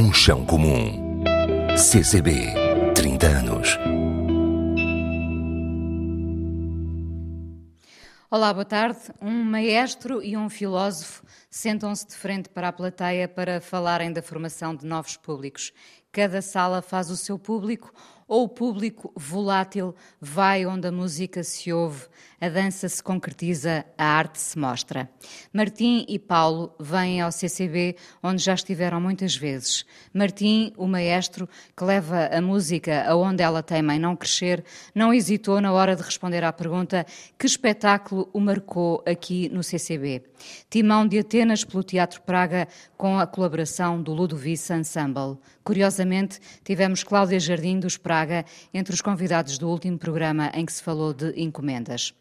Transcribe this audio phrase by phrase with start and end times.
[0.00, 1.24] Um chão comum.
[1.76, 2.54] CCB,
[2.94, 3.76] 30 anos.
[8.30, 9.00] Olá, boa tarde.
[9.20, 14.72] Um maestro e um filósofo sentam-se de frente para a plateia para falarem da formação
[14.72, 15.72] de novos públicos.
[16.12, 17.92] Cada sala faz o seu público
[18.28, 22.06] ou o público volátil vai onde a música se ouve,
[22.38, 25.10] a dança se concretiza, a arte se mostra.
[25.52, 29.84] Martim e Paulo vêm ao CCB, onde já estiveram muitas vezes.
[30.12, 34.62] Martim, o maestro que leva a música aonde ela teima em não crescer,
[34.94, 37.06] não hesitou na hora de responder à pergunta
[37.38, 40.27] que espetáculo o marcou aqui no CCB.
[40.70, 45.38] Timão de Atenas pelo Teatro Praga com a colaboração do Ludovice Ensemble.
[45.64, 50.82] Curiosamente, tivemos Cláudia Jardim dos Praga entre os convidados do último programa em que se
[50.82, 52.14] falou de encomendas.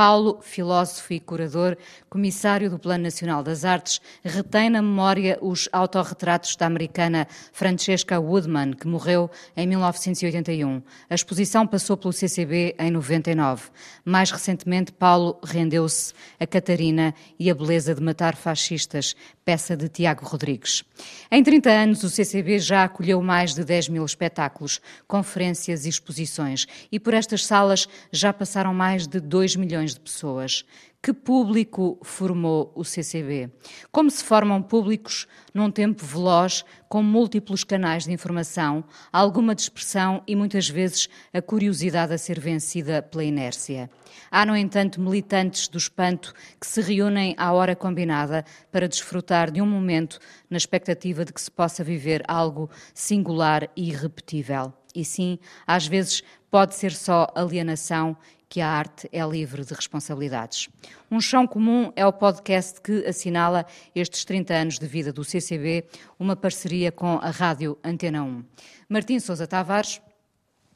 [0.00, 1.76] Paulo, filósofo e curador,
[2.08, 8.72] comissário do Plano Nacional das Artes, retém na memória os autorretratos da americana Francesca Woodman,
[8.72, 10.80] que morreu em 1981.
[11.10, 13.64] A exposição passou pelo CCB em 99.
[14.02, 19.14] Mais recentemente, Paulo rendeu-se a Catarina e a beleza de matar fascistas,
[19.44, 20.82] peça de Tiago Rodrigues.
[21.30, 26.66] Em 30 anos, o CCB já acolheu mais de 10 mil espetáculos, conferências e exposições,
[26.90, 30.64] e por estas salas já passaram mais de 2 milhões milhões de pessoas.
[31.02, 33.50] Que público formou o CCB?
[33.90, 40.36] Como se formam públicos num tempo veloz, com múltiplos canais de informação, alguma dispersão e
[40.36, 43.90] muitas vezes a curiosidade a ser vencida pela inércia?
[44.30, 49.62] Há, no entanto, militantes do espanto que se reúnem à hora combinada para desfrutar de
[49.62, 50.18] um momento
[50.50, 54.74] na expectativa de que se possa viver algo singular e irrepetível.
[54.94, 58.16] E sim, às vezes pode ser só alienação
[58.50, 60.68] que a arte é livre de responsabilidades.
[61.08, 65.84] Um Chão Comum é o podcast que assinala estes 30 anos de vida do CCB,
[66.18, 68.44] uma parceria com a Rádio Antena 1.
[68.88, 70.02] Martim Sousa Tavares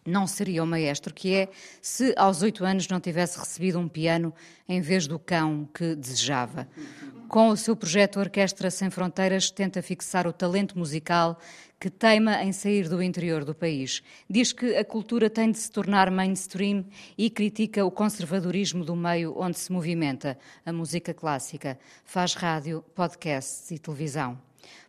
[0.06, 1.48] não seria o maestro que é
[1.82, 4.32] se aos oito anos não tivesse recebido um piano
[4.68, 6.68] em vez do cão que desejava.
[7.28, 11.36] Com o seu projeto Orquestra Sem Fronteiras, tenta fixar o talento musical
[11.84, 14.02] que teima em sair do interior do país.
[14.26, 16.82] Diz que a cultura tem de se tornar mainstream
[17.18, 21.78] e critica o conservadorismo do meio onde se movimenta, a música clássica.
[22.02, 24.40] Faz rádio, podcasts e televisão.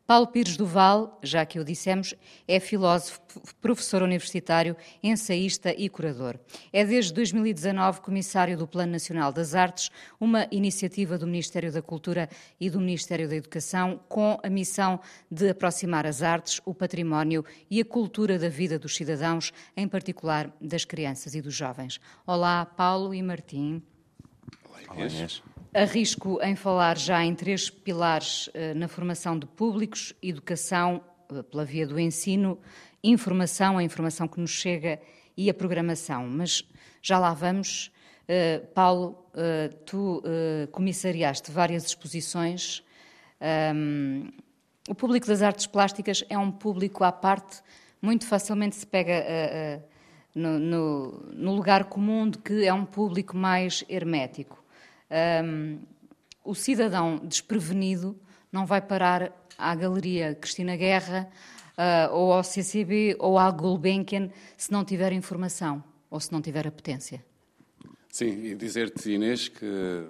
[0.07, 2.13] Paulo Pires Duval, já que o dissemos,
[2.47, 3.19] é filósofo,
[3.59, 6.38] professor universitário, ensaísta e curador.
[6.71, 9.89] É desde 2019 comissário do Plano Nacional das Artes,
[10.19, 12.29] uma iniciativa do Ministério da Cultura
[12.59, 14.99] e do Ministério da Educação com a missão
[15.31, 20.55] de aproximar as artes, o património e a cultura da vida dos cidadãos, em particular
[20.61, 21.99] das crianças e dos jovens.
[22.27, 23.81] Olá, Paulo e Martim.
[24.69, 25.41] Olá, Inês.
[25.75, 31.65] Arrisco em falar já em três pilares eh, na formação de públicos: educação eh, pela
[31.65, 32.57] via do ensino,
[33.03, 35.01] informação, a informação que nos chega
[35.35, 36.29] e a programação.
[36.29, 36.63] Mas
[37.01, 37.91] já lá vamos.
[38.25, 39.21] Eh, Paulo,
[39.85, 40.23] tu
[40.71, 42.81] comissariaste várias exposições.
[44.87, 47.61] O público das artes plásticas é um público à parte,
[48.01, 49.83] muito facilmente se pega
[50.33, 54.64] no lugar comum de que é um público mais hermético
[55.43, 55.79] um,
[56.43, 58.17] o cidadão desprevenido
[58.51, 61.29] não vai parar à Galeria Cristina Guerra
[61.77, 66.67] uh, ou ao CCB ou à Gulbenkian se não tiver informação ou se não tiver
[66.67, 67.23] apetência.
[68.09, 69.66] Sim, e dizer-te, Inês, que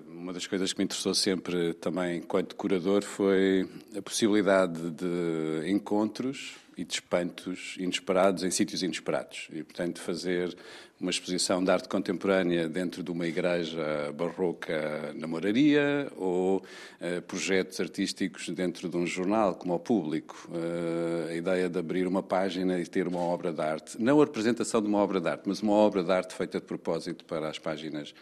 [0.08, 3.68] uma das coisas que me interessou sempre também enquanto curador foi
[3.98, 9.48] a possibilidade de encontros e de espantos inesperados em sítios inesperados.
[9.52, 10.56] E, portanto, fazer
[11.00, 17.80] uma exposição de arte contemporânea dentro de uma igreja barroca na Moraria ou uh, projetos
[17.80, 20.50] artísticos dentro de um jornal, como ao público.
[20.50, 24.02] Uh, a ideia de abrir uma página e ter uma obra de arte.
[24.02, 26.66] Não a representação de uma obra de arte, mas uma obra de arte feita de
[26.66, 28.14] propósito para as páginas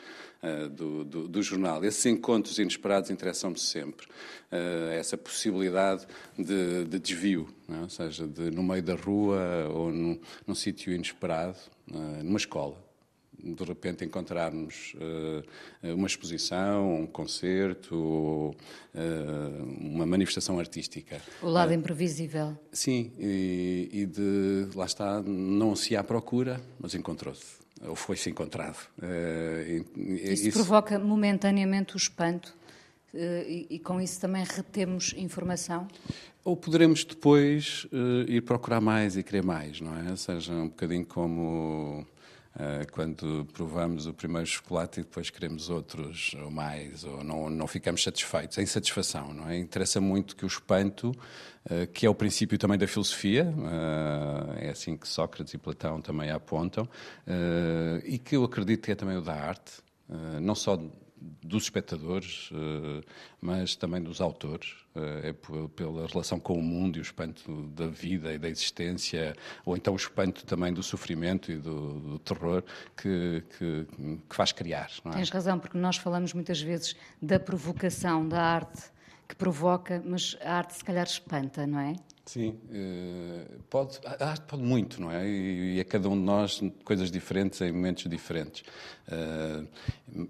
[0.43, 1.83] uh, do, do, do, jornal.
[1.83, 4.07] Esses encontros inesperados interessam-me sempre.
[4.99, 6.05] essa possibilidade
[6.37, 7.81] de, de desvio, é?
[7.81, 11.57] ou seja, de, no meio da rua ou num, num sítio inesperado,
[12.23, 12.77] numa escola
[13.43, 18.55] de repente encontrarmos uh, uma exposição, um concerto, uh,
[19.79, 21.21] uma manifestação artística.
[21.41, 22.57] O lado uh, imprevisível.
[22.71, 27.57] Sim, e, e, de lá está, não se há procura, mas encontrou-se,
[27.87, 28.77] ou foi-se encontrado.
[29.01, 32.55] E, isso, isso, provoca momentaneamente o espanto.
[33.13, 35.87] E, e, com isso também retemos informação?
[36.43, 37.85] Ou poderemos depois
[38.27, 40.09] ir procurar mais e querer mais, não é?
[40.09, 42.12] Ou seja, um bocadinho como Uh,
[42.91, 48.03] quando provamos o primeiro chocolate e depois queremos outros ou mais, ou não, não ficamos
[48.03, 48.57] satisfeitos.
[48.57, 49.57] É insatisfação, não é?
[49.57, 54.69] Interessa muito que o espanto, uh, que é o princípio também da filosofia, uh, é
[54.69, 56.87] assim que Sócrates e Platão também apontam,
[58.05, 59.81] e que eu acredito que é também o da arte,
[60.41, 60.79] não só
[61.41, 63.03] dos espectadores, eh,
[63.41, 64.75] mas também dos autores.
[64.95, 65.33] Eh, é
[65.75, 69.35] pela relação com o mundo e o espanto da vida e da existência,
[69.65, 72.63] ou então o espanto também do sofrimento e do, do terror
[72.95, 73.87] que, que,
[74.29, 74.89] que, faz criar.
[75.05, 75.09] É?
[75.11, 78.91] Tens razão, porque nós falamos muitas vezes da provocação da arte
[79.27, 81.95] que provoca, mas a arte se calhar espanta, não é?
[82.25, 85.27] Sim, eh, pode, a arte pode muito, não é?
[85.27, 88.63] E, a cada um de nós coisas diferentes em momentos diferentes.
[89.11, 89.63] Eh,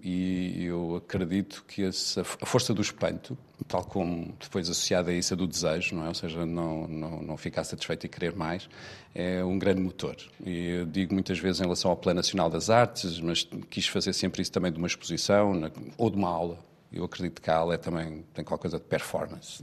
[0.02, 3.38] e eu acredito que essa, a força do espanto,
[3.68, 6.08] tal como depois associada a isso a do desejo, não é?
[6.08, 8.68] Ou seja, não, não, não ficar satisfeito e querer mais,
[9.14, 10.16] é um grande motor.
[10.44, 14.12] E eu digo muitas vezes em relação ao Plano Nacional das Artes, mas quis fazer
[14.14, 16.58] sempre isso também de uma exposição ou de uma aula
[16.94, 19.62] eu acredito que a é também tem qualquer coisa de performance,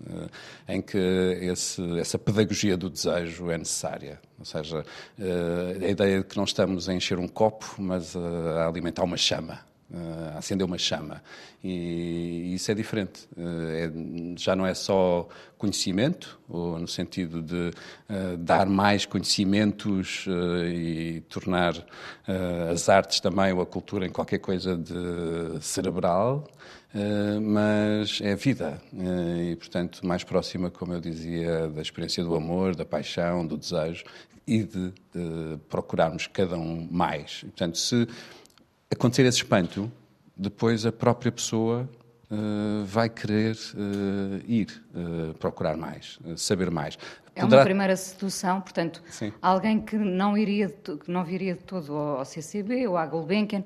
[0.68, 4.20] eh, em que esse, essa pedagogia do desejo é necessária.
[4.38, 4.86] Ou seja,
[5.20, 9.18] eh, a ideia de que não estamos a encher um copo, mas a alimentar uma
[9.18, 9.72] chama.
[9.94, 11.22] Uh, acender uma chama.
[11.62, 13.28] E, isso é diferente.
[13.36, 13.92] Uh, é,
[14.38, 17.72] já não é só conhecimento, ou no sentido de
[18.10, 20.26] uh, dar mais conhecimentos
[20.74, 21.74] e tornar
[22.72, 26.48] as artes também, ou a cultura, em qualquer coisa de cerebral,
[27.42, 28.82] mas é vida.
[28.94, 34.04] e, portanto, mais próxima, como eu dizia, da experiência do amor, da paixão, do desejo
[34.46, 37.42] e de, de procurarmos cada um mais.
[37.42, 38.08] Portanto, se
[38.92, 39.92] acontecer esse espanto,
[40.36, 41.90] depois a própria pessoa
[42.30, 46.98] uh, vai querer uh, ir uh, procurar mais, saber mais.
[47.36, 47.62] É Poderá...
[47.62, 49.32] uma primeira sedução, portanto, Sim.
[49.42, 53.64] alguém que não, iria, que não viria de todo ao CCB ou à Gulbenkian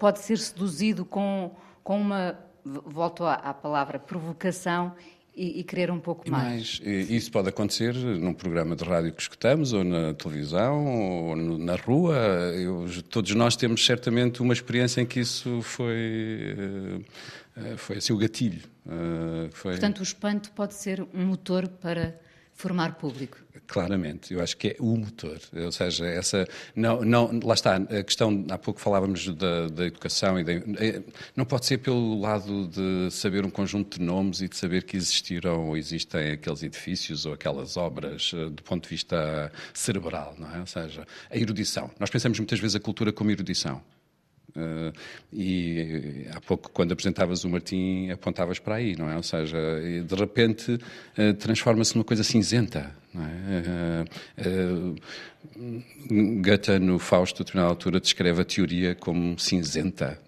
[0.00, 4.94] pode ser seduzido com, com uma, volto à, à palavra, provocação
[5.34, 6.80] e, e, querer um pouco mais.
[6.80, 7.10] mais.
[7.10, 11.74] Isso pode acontecer num programa de rádio que escutamos, ou na televisão, ou no, na
[11.74, 12.16] rua.
[12.54, 17.02] Eu, todos nós temos certamente uma experiência em que isso foi,
[17.56, 18.62] eh, foi assim o gatilho.
[18.86, 19.72] Eh, foi...
[19.72, 22.14] Portanto, o espanto pode ser um motor para
[22.62, 23.36] formar público.
[23.66, 28.02] Claramente, eu acho que é o motor, ou seja, essa não, não, lá está a
[28.04, 31.02] questão há pouco falávamos da, da educação e da, é,
[31.34, 34.96] não pode ser pelo lado de saber um conjunto de nomes e de saber que
[34.96, 40.54] existiram ou existem aqueles edifícios ou aquelas obras eh, do ponto de vista cerebral, não
[40.54, 40.60] é?
[40.60, 41.90] Ou seja, a erudição.
[41.98, 43.82] Nós pensamos muitas vezes a cultura como erudição.
[44.50, 44.92] Uh,
[45.32, 49.16] e há pouco, quando apresentavas o Martim, apontavas para aí, não é?
[49.16, 49.56] Ou seja,
[50.04, 52.94] de repente uh, transforma-se numa coisa cinzenta.
[53.14, 54.04] Não é?
[54.38, 54.96] Uh,
[56.80, 60.18] no Fausto, a determinada altura, descreve a teoria como cinzenta.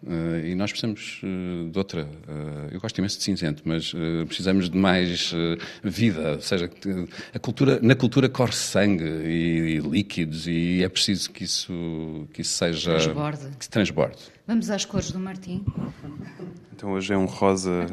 [0.45, 1.21] e nós precisamos
[1.71, 2.09] de outra.
[2.71, 3.93] eu gosto imenso de cinzento, mas
[4.27, 5.33] precisamos de mais
[5.83, 6.33] vida.
[6.33, 6.71] Ou seja,
[7.33, 12.43] a cultura, na cultura corre sangue e, e, líquidos, e é preciso que isso, que
[12.43, 12.99] isso seja.
[12.99, 13.49] Transborde.
[13.59, 14.19] Que se transborde.
[14.47, 15.65] Vamos às cores do Martim.
[16.77, 17.87] Então hoje é um rosa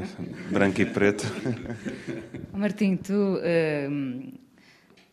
[0.51, 1.25] branco e preto.
[2.51, 4.40] Martim, tu, uh,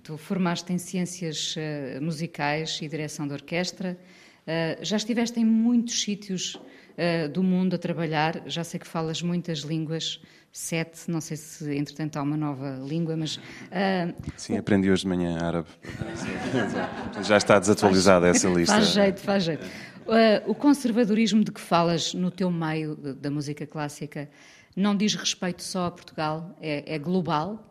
[0.09, 3.99] tu formaste em ciências uh, musicais e direção de orquestra.
[4.47, 6.59] Uh, já estiveste em muitos sítios
[6.97, 8.43] eh, do mundo a trabalhar.
[8.47, 10.21] Já sei que falas muitas línguas
[10.51, 13.37] sete, não sei se entretanto há uma nova língua, mas...
[13.37, 14.59] Uh, Sim, o...
[14.59, 15.69] aprendi hoje de manhã árabe.
[17.23, 18.75] Já está desatualizada faz, essa lista.
[18.75, 19.65] Faz jeito, faz jeito.
[19.65, 24.29] Uh, o conservadorismo de que falas no teu meio da música clássica
[24.75, 27.63] não diz respeito só a Portugal, é, é global?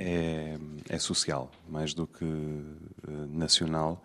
[0.00, 0.56] É,
[0.88, 2.64] é, social, mais do que uh,
[3.32, 4.00] nacional.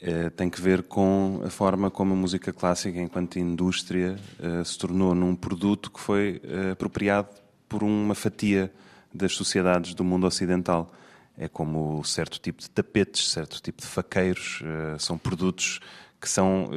[0.00, 4.78] Eh, tem que ver com a forma como a música clássica, enquanto indústria, uh, se
[4.78, 6.40] tornou num produto que foi
[6.70, 7.30] apropriado
[7.68, 8.72] por uma fatia
[9.12, 10.92] das sociedades do mundo ocidental.
[11.36, 14.62] É como certo tipo de tapetes, certo tipo de faqueiros,
[15.00, 15.80] são produtos
[16.20, 16.70] que são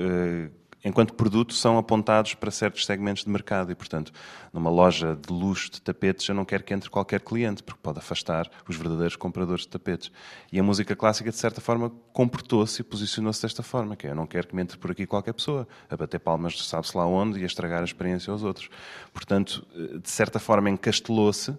[0.86, 4.12] enquanto produto, são apontados para certos segmentos de mercado e, portanto,
[4.54, 7.98] numa loja de luxo de tapetes, eu não quero que entre qualquer cliente, porque pode
[7.98, 10.12] afastar os verdadeiros compradores de tapetes.
[10.52, 14.16] E a música clássica, de certa forma, comportou-se e posicionou-se desta forma, que é, eu
[14.16, 17.40] não quero que me entre por aqui qualquer pessoa, a bater palmas sabe-se lá onde
[17.40, 18.70] e a estragar a experiência aos outros.
[19.12, 19.66] Portanto,
[20.02, 21.58] de certa forma, encastelou-se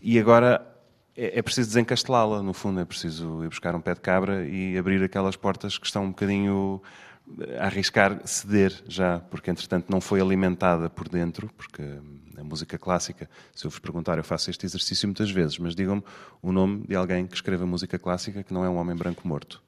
[0.00, 0.66] e agora
[1.16, 4.78] é, é preciso desencastelá-la, no fundo, é preciso ir buscar um pé de cabra e
[4.78, 6.82] abrir aquelas portas que estão um bocadinho
[7.58, 11.82] arriscar ceder já, porque entretanto não foi alimentada por dentro, porque
[12.36, 16.02] a música clássica, se eu vos perguntar, eu faço este exercício muitas vezes, mas digam-me
[16.40, 19.62] o nome de alguém que escreva música clássica que não é um homem branco morto.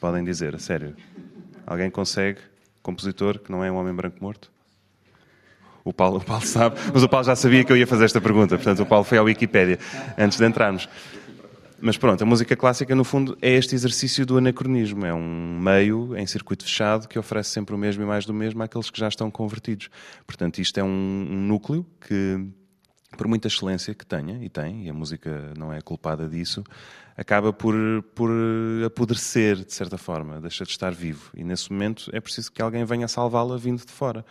[0.00, 0.96] Podem dizer, a sério.
[1.66, 2.40] Alguém consegue?
[2.82, 4.50] Compositor que não é um homem branco morto?
[5.84, 8.20] O Paulo, o Paulo sabe, mas o Paulo já sabia que eu ia fazer esta
[8.20, 9.78] pergunta, portanto o Paulo foi à Wikipédia
[10.16, 10.88] antes de entrarmos.
[11.86, 15.04] Mas pronto, a música clássica, no fundo, é este exercício do anacronismo.
[15.04, 18.62] É um meio em circuito fechado que oferece sempre o mesmo e mais do mesmo
[18.62, 19.90] àqueles que já estão convertidos.
[20.26, 22.42] Portanto, isto é um, um núcleo que,
[23.16, 26.64] por muita excelência que tenha, e tem, e a música não é culpada disso,
[27.16, 27.74] acaba por,
[28.14, 28.30] por
[28.84, 31.30] apodrecer, de certa forma, deixa de estar vivo.
[31.34, 34.24] E nesse momento é preciso que alguém venha salvá-la vindo de fora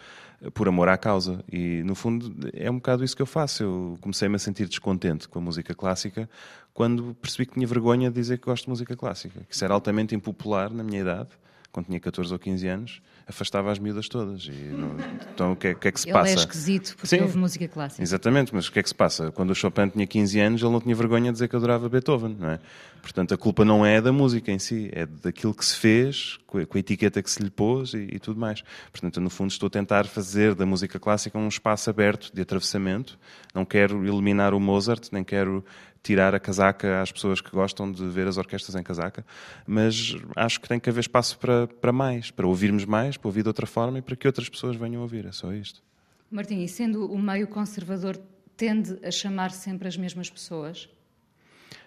[0.54, 1.44] por amor à causa.
[1.52, 3.64] E, no fundo, é um bocado isso que eu faço.
[3.64, 6.30] Eu comecei-me a sentir descontente com a música clássica
[6.74, 9.42] quando percebi que tinha vergonha de dizer que gosto de música clássica.
[9.48, 11.30] Que isso era altamente impopular na minha idade,
[11.72, 14.48] quando tinha 14 ou 15 anos afastava as miúdas todas.
[14.48, 14.96] Não...
[15.34, 16.30] então o que, é, que, é, que se ele passa?
[16.32, 18.02] Ele é esquisito porque Sim, houve música clássica.
[18.02, 19.32] Exatamente, mas o que é que se passa?
[19.32, 22.36] Quando o Chopin tinha 15 anos, ele não tinha vergonha de dizer que adorava Beethoven,
[22.40, 22.60] não é?
[23.02, 26.58] Portanto, a culpa não é da música em si, é daquilo que se fez, com
[26.58, 28.64] a, etiqueta que se lhe pôs e, e tudo mais.
[28.92, 33.20] Portanto, no fundo, estou a tentar fazer da música clássica um espaço aberto de atravessamento.
[33.54, 35.66] Não quero eliminar o Mozart, nem quero
[36.04, 39.26] tirar a casaca às pessoas que gostam de ver as orquestras em casaca,
[39.66, 43.42] mas acho que tem que haver espaço para, para mais, para ouvirmos mais, para ouvir
[43.42, 45.26] de outra forma e para que outras pessoas venham ouvir.
[45.26, 45.82] É só isto.
[46.30, 48.20] Martim, e sendo o meio conservador,
[48.58, 50.90] tende a chamar sempre as mesmas pessoas?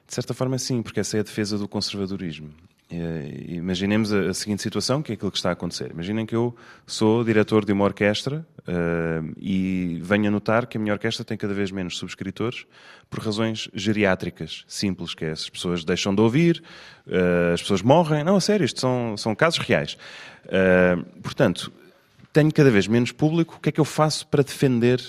[0.06, 2.54] De certa forma, sim, porque essa é a defesa do conservadorismo.
[2.88, 5.90] Imaginemos a, seguinte situação, que é aquilo que está a acontecer.
[5.90, 6.54] Imaginem que eu
[6.86, 11.36] sou diretor de uma orquestra uh, e venho a notar que a minha orquestra tem
[11.36, 12.64] cada vez menos subscritores
[13.10, 16.62] por razões geriátricas, simples, que é as pessoas deixam de ouvir,
[17.08, 18.22] uh, as pessoas morrem.
[18.22, 19.98] Não, a sério, isto são, são casos reais.
[20.44, 21.72] Uh, portanto,
[22.32, 25.00] tenho cada vez menos público, o que é que eu faço para defender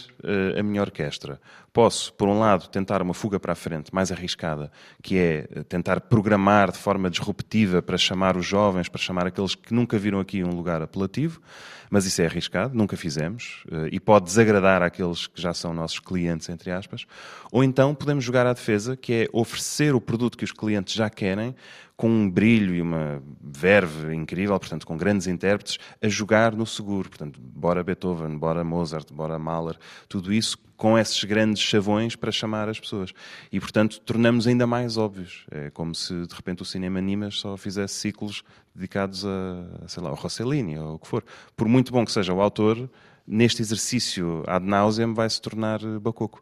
[0.57, 1.41] a minha orquestra?
[1.77, 4.71] Posso, por um lado, tentar uma fuga para a frente mais arriscada,
[5.03, 9.53] que é eh, tentar programar de forma disruptiva para chamar os jovens, para chamar aqueles
[9.53, 11.39] que nunca viram aqui um lugar apelativo,
[11.87, 15.99] mas isso é arriscado, nunca fizemos, uh, e pode desagradar àqueles que já são nossos
[15.99, 17.05] clientes, entre aspas.
[17.51, 21.11] Ou então podemos jogar à defesa, que é oferecer o produto que os clientes já
[21.11, 21.55] querem,
[21.95, 27.09] com um brilho e uma verve incrível, portanto, com grandes intérpretes, a jogar no seguro.
[27.09, 29.77] Portanto, bora Beethoven, bora Mozart, bora Mahler,
[30.09, 33.13] tudo isso com esses grandes chavões para chamar as pessoas.
[33.51, 35.45] E, portanto, tornamos ainda mais óbvios.
[35.51, 38.43] É como se, de repente, o cinema Animas só fizesse ciclos
[38.73, 41.23] dedicados a, sei lá, ao Rossellini ou o que for.
[41.55, 42.89] Por muito bom que seja o autor,
[43.25, 46.41] neste exercício ad nauseam vai se tornar bacoco.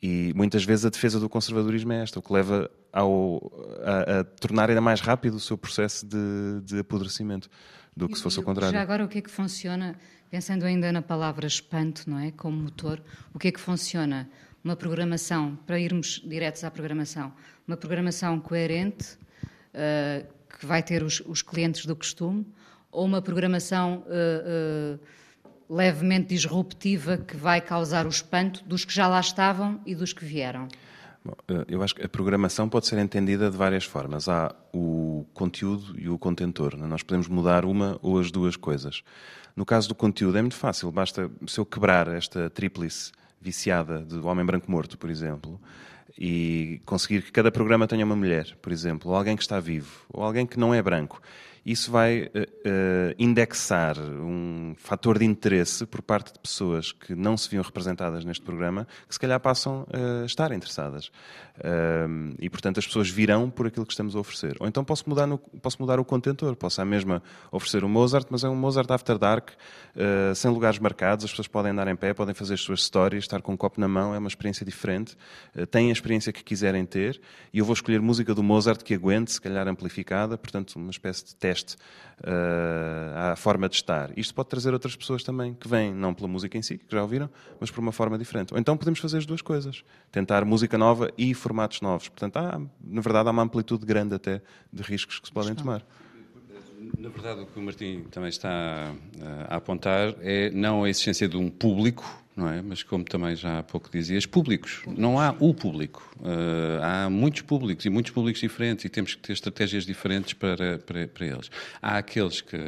[0.00, 4.24] E muitas vezes a defesa do conservadorismo é esta, o que leva ao, a, a
[4.24, 7.48] tornar ainda mais rápido o seu processo de, de apodrecimento
[7.96, 8.72] do que e, se fosse o contrário.
[8.72, 9.96] Já agora, o que é que funciona,
[10.30, 12.30] pensando ainda na palavra espanto, não é?
[12.30, 13.02] Como motor,
[13.34, 14.30] o que é que funciona?
[14.62, 17.32] Uma programação, para irmos diretos à programação,
[17.66, 19.16] uma programação coerente,
[19.74, 20.26] uh,
[20.58, 22.46] que vai ter os, os, clientes do costume,
[22.90, 24.04] ou uma programação.
[24.06, 25.18] Uh, uh,
[25.68, 30.24] levemente disruptiva que vai causar o espanto dos que já lá estavam e dos que
[30.24, 30.66] vieram?
[31.24, 31.34] Bom,
[31.66, 34.28] eu acho que a programação pode ser entendida de várias formas.
[34.28, 36.76] Há o conteúdo e o contentor.
[36.76, 36.86] Né?
[36.86, 39.02] Nós podemos mudar uma ou as duas coisas.
[39.54, 40.90] No caso do conteúdo é muito fácil.
[40.90, 45.60] Basta, se eu quebrar esta tríplice viciada do Homem Branco Morto, por exemplo,
[46.18, 50.04] e conseguir que cada programa tenha uma mulher, por exemplo, ou alguém que está vivo,
[50.12, 51.20] ou alguém que não é branco,
[51.70, 57.36] isso vai uh, uh, indexar um fator de interesse por parte de pessoas que não
[57.36, 61.08] se viam representadas neste programa, que se calhar passam a estar interessadas.
[61.58, 64.56] Uh, e, portanto, as pessoas virão por aquilo que estamos a oferecer.
[64.60, 67.22] Ou então posso mudar, no, posso mudar o contentor, posso à mesma
[67.52, 69.50] oferecer um Mozart, mas é um Mozart After Dark,
[70.36, 73.42] sem lugares marcados, as pessoas podem andar em pé, podem fazer as suas histórias, estar
[73.42, 75.16] com um copo na mão, é uma experiência diferente,
[75.70, 77.20] têm a experiência que quiserem ter,
[77.52, 81.26] e eu vou escolher música do Mozart que aguente, se calhar amplificada, portanto, uma espécie
[81.26, 81.76] de teste teste
[82.20, 84.10] uh, à forma de estar.
[84.16, 87.02] Isto pode trazer outras pessoas também, que vêm não pela música em si, que já
[87.02, 87.28] ouviram,
[87.60, 88.52] mas por uma forma diferente.
[88.52, 89.84] Ou então podemos fazer as duas coisas.
[90.10, 92.08] Tentar música nova e formatos novos.
[92.08, 94.40] Portanto, há, na verdade, há uma amplitude grande até
[94.72, 95.84] de riscos que se podem tomar.
[96.98, 101.28] Na verdade, o que o Martim também está eh, a apontar é não a existência
[101.28, 102.04] de um público
[102.38, 102.62] não é?
[102.62, 104.82] Mas como também já há pouco dizias, públicos.
[104.86, 106.08] Não há o público.
[106.20, 110.78] Uh, há muitos públicos e muitos públicos diferentes e temos que ter estratégias diferentes para,
[110.78, 111.50] para, para eles.
[111.82, 112.58] Há aqueles que,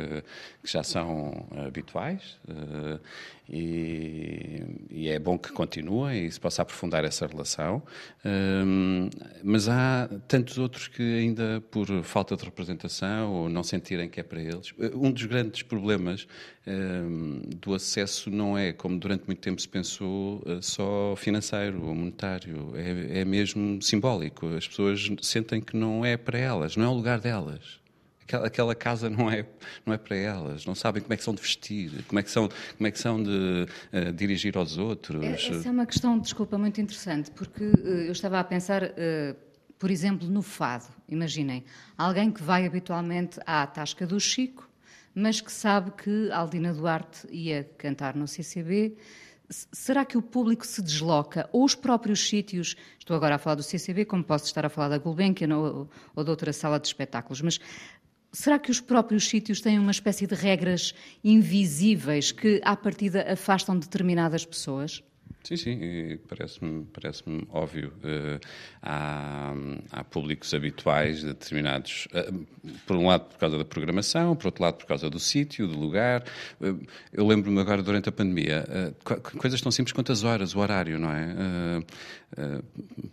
[0.62, 3.00] que já são habituais uh,
[3.48, 7.82] e, e, é bom que continuem e se possa aprofundar essa relação,
[8.24, 9.10] uh,
[9.42, 14.22] mas há tantos outros que ainda por falta de representação ou não sentirem que é
[14.22, 14.72] para eles.
[14.94, 16.26] Um dos grandes problemas
[17.56, 22.72] do acesso não é, como durante muito tempo se pensou, eh, só financeiro ou monetário,
[22.74, 24.46] é, é mesmo simbólico.
[24.54, 27.80] As pessoas sentem que não é para elas, não é o lugar delas
[28.38, 29.44] aquela, casa não é,
[29.84, 32.30] não é para elas, não sabem como é que são de vestir, como é que
[32.30, 35.22] são, como é que são de uh, dirigir aos outros.
[35.24, 39.36] Essa é uma questão, desculpa, muito interessante, porque uh, eu estava a pensar, uh,
[39.78, 40.86] por exemplo, no fado.
[41.08, 41.64] Imaginem,
[41.96, 44.68] alguém que vai habitualmente à Tasca do Chico,
[45.14, 48.96] mas que sabe que Aldina Duarte ia cantar no CCB
[49.50, 51.48] será que o público se desloca?
[51.52, 54.88] Ou os próprios sítios, estou agora a falar do CCB, como posso estar a falar
[54.88, 57.60] da Gulbenkian ou, ou de outra sala de espetáculos, mas
[58.32, 63.76] será que os próprios sítios têm uma espécie de regras invisíveis que, à partida, afastam
[63.78, 65.02] determinadas pessoas?
[65.42, 67.92] Sim, sim, parece-me parece óbvio.
[68.04, 68.38] Uh,
[68.82, 69.54] há,
[69.90, 72.06] há, públicos habituais de determinados.
[72.12, 72.46] Uh,
[72.86, 75.78] por um lado, por causa da programação, por outro lado, por causa do sítio, do
[75.78, 76.22] lugar.
[76.60, 76.78] Uh,
[77.10, 78.66] eu lembro-me agora, durante a pandemia,
[79.38, 81.82] coisas tão simples quanto as horas, o horário, não é?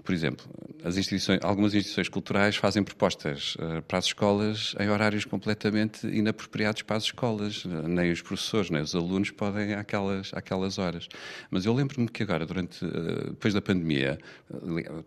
[0.04, 0.46] por exemplo,
[0.84, 3.58] as instituições, algumas instituições culturais fazem propostas
[3.88, 7.66] para as escolas em horários completamente inapropriados para as escolas.
[7.66, 11.08] Nem os professores, nem os alunos podem àquelas, àquelas horas.
[11.50, 14.18] Mas eu lembro-me que agora, durante, eh, depois da pandemia,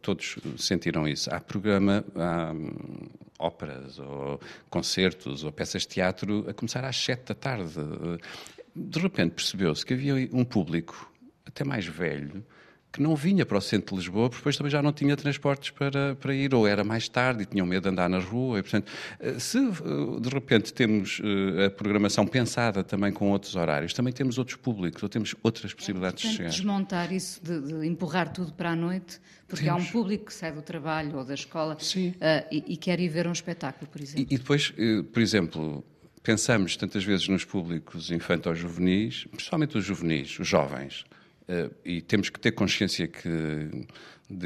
[0.01, 1.29] todos sentiram isso.
[1.35, 7.27] Há programa, há hum, óperas, ou concertos, ou peças de teatro a começar às sete
[7.29, 7.75] da tarde.
[8.77, 11.13] De repente percebeu-se que havia um público,
[11.45, 12.45] até mais velho,
[12.93, 15.71] que não vinha para o centro de Lisboa, porque depois também já não tinha transportes
[15.71, 18.59] para, para ir, ou era mais tarde e tinham medo de andar na rua.
[18.59, 23.55] E, portanto, eh, se eh, de repente temos eh, a programação pensada também com outros
[23.55, 26.51] horários, também temos outros públicos, ou temos outras possibilidades é de chegar.
[26.51, 29.83] desmontar isso, de, de, empurrar tudo para a noite, porque temos.
[29.83, 32.17] há um público que sai do trabalho ou da escola uh,
[32.51, 34.27] e, e, quer ir ver um espetáculo, por exemplo.
[34.29, 34.73] E, e depois,
[35.13, 35.85] por exemplo,
[36.23, 41.05] pensamos tantas vezes nos públicos infantos-juvenis, principalmente os juvenis, os jovens,
[41.85, 43.29] e temos que ter consciência que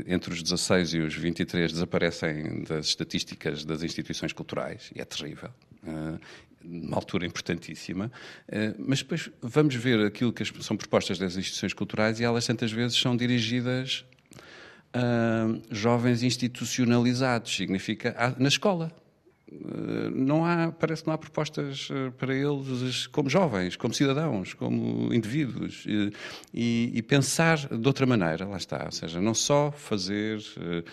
[0.07, 5.51] entre os 16 e os 23 desaparecem das estatísticas das instituições culturais, e é terrível.
[5.83, 6.19] Uh,
[6.65, 8.11] uma altura importantíssima,
[8.49, 12.73] uh, mas depois vamos ver aquilo que são propostas das instituições culturais e elas tantas
[12.73, 14.05] vezes são dirigidas
[14.95, 18.93] a jovens institucionalizados, significa na escola.
[19.55, 24.55] Eh, não há, parece que não há propostas eh, para eles como jovens, como cidadãos,
[24.55, 25.85] como indivíduos.
[26.53, 30.85] E, e pensar de outra maneira, lá está, ou seja, não só fazer uh,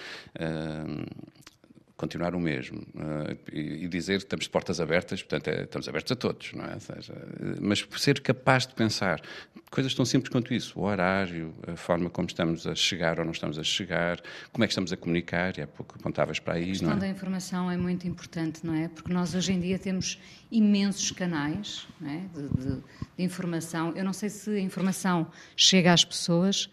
[2.01, 6.11] continuar o mesmo uh, e, dizer que estamos de portas abertas, portanto, é, estamos abertos
[6.11, 6.79] a todos, não é?
[6.79, 7.13] Seja,
[7.61, 9.21] mas ser capaz de pensar
[9.69, 13.31] coisas tão simples quanto isso, o horário, a forma como estamos a chegar ou não
[13.31, 14.19] estamos a chegar,
[14.51, 16.97] como é que estamos a comunicar, e há pouco apontavas para aí, a questão não
[16.97, 16.99] é?
[17.01, 18.87] da informação é muito importante, não é?
[18.87, 20.19] Porque nós hoje em dia temos
[20.51, 22.17] imensos canais é?
[22.33, 22.75] de, de,
[23.17, 23.93] de informação.
[23.95, 26.67] Eu não sei se a informação chega às pessoas,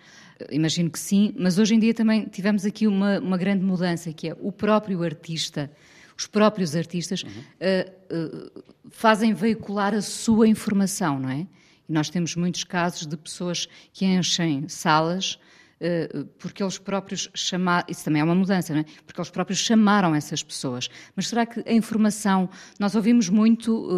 [0.50, 4.28] Imagino que sim, mas hoje em dia também tivemos aqui uma, uma grande mudança, que
[4.28, 5.70] é o próprio artista,
[6.16, 7.30] os próprios artistas uhum.
[7.30, 11.46] uh, uh, fazem veicular a sua informação, não é?
[11.88, 15.38] E nós temos muitos casos de pessoas que enchem salas
[15.80, 18.84] uh, porque eles próprios chamaram, isso também é uma mudança, não é?
[19.06, 20.88] Porque eles próprios chamaram essas pessoas.
[21.16, 22.48] Mas será que a informação,
[22.78, 23.88] nós ouvimos muito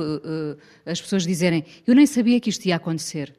[0.87, 3.35] as pessoas dizerem, eu nem sabia que isto ia acontecer.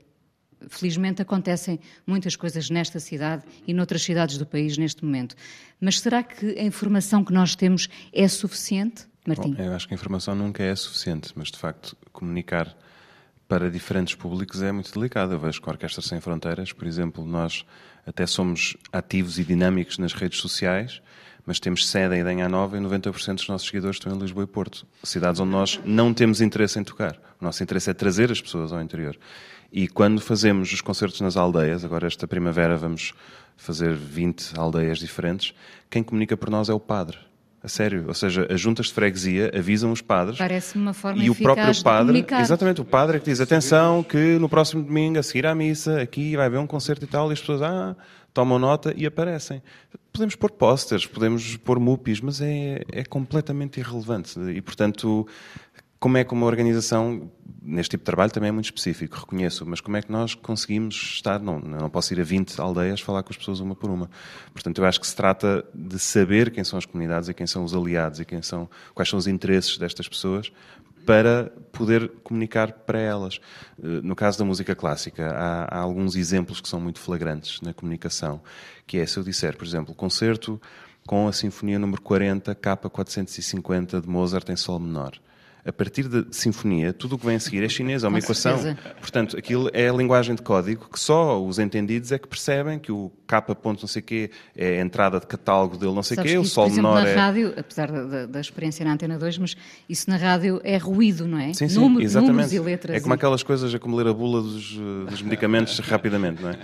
[0.70, 5.36] Felizmente acontecem muitas coisas nesta cidade e noutras cidades do país neste momento.
[5.80, 9.54] Mas será que a informação que nós temos é suficiente, Martim?
[9.54, 12.76] Bom, eu acho que a informação nunca é suficiente, mas de facto comunicar
[13.52, 15.34] para diferentes públicos é muito delicado.
[15.34, 17.66] Eu vejo com a Orquestra Sem Fronteiras, por exemplo, nós
[18.08, 21.02] até somos ativos e dinâmicos nas redes sociais,
[21.46, 24.48] mas temos sede em Idenha Nova e 90% dos nossos seguidores estão em Lisboa e
[24.48, 27.18] Porto, cidades onde nós não temos interesse em tocar.
[27.42, 29.20] O nosso interesse é trazer as pessoas ao interior.
[29.70, 33.14] E quando fazemos os concertos nas aldeias, agora esta primavera vamos
[33.58, 35.54] fazer 20 aldeias diferentes,
[35.90, 37.18] quem comunica por nós é o padre.
[37.64, 40.38] A sério, ou seja, as juntas de freguesia avisam os padres.
[40.38, 44.40] Parece-me uma forma E o próprio padre, exatamente, o padre é que diz: atenção, que
[44.40, 47.34] no próximo domingo, a seguir à missa, aqui vai haver um concerto e tal, e
[47.34, 47.96] as pessoas ah,
[48.34, 49.62] tomam nota e aparecem.
[50.12, 54.40] Podemos pôr posters, podemos pôr mupis, mas é, é completamente irrelevante.
[54.40, 55.28] E, portanto,
[56.02, 59.80] como é que uma organização, neste tipo de trabalho também é muito específico, reconheço, mas
[59.80, 63.30] como é que nós conseguimos estar, não, não posso ir a 20 aldeias falar com
[63.30, 64.10] as pessoas uma por uma.
[64.52, 67.64] Portanto, eu acho que se trata de saber quem são as comunidades e quem são
[67.64, 70.52] os aliados e quem são, quais são os interesses destas pessoas
[71.06, 73.40] para poder comunicar para elas.
[73.78, 77.76] Eh, no caso da música clássica, há, há alguns exemplos que são muito flagrantes na
[77.76, 78.42] comunicação,
[78.88, 80.60] que é se eu disser, por exemplo, concerto
[81.06, 85.22] com a Sinfonia número 40, K450 de Mozart em Sol menor
[85.66, 88.26] a partir da sinfonia, tudo o que vem a seguir é chinês, é uma Com
[88.26, 88.58] equação.
[88.58, 88.96] Certeza.
[89.00, 92.92] Portanto, aquilo é a linguagem de código que só os entendidos é que percebem que
[92.92, 96.32] o K ponto não sei quê é a entrada de catálogo dele não sei Sabes
[96.32, 97.16] quê, que o sol exemplo, menor na é...
[97.16, 99.56] rádio, apesar da, da, experiência na Antena 2, mas
[99.88, 101.54] isso na rádio é ruído, não é?
[101.54, 102.32] Sim, sim, Número- exatamente.
[102.34, 102.98] Números e letras.
[102.98, 106.42] É como e- aquelas coisas, é como ler a bula dos, eh, dos medicamentos rapidamente,
[106.42, 106.60] não é?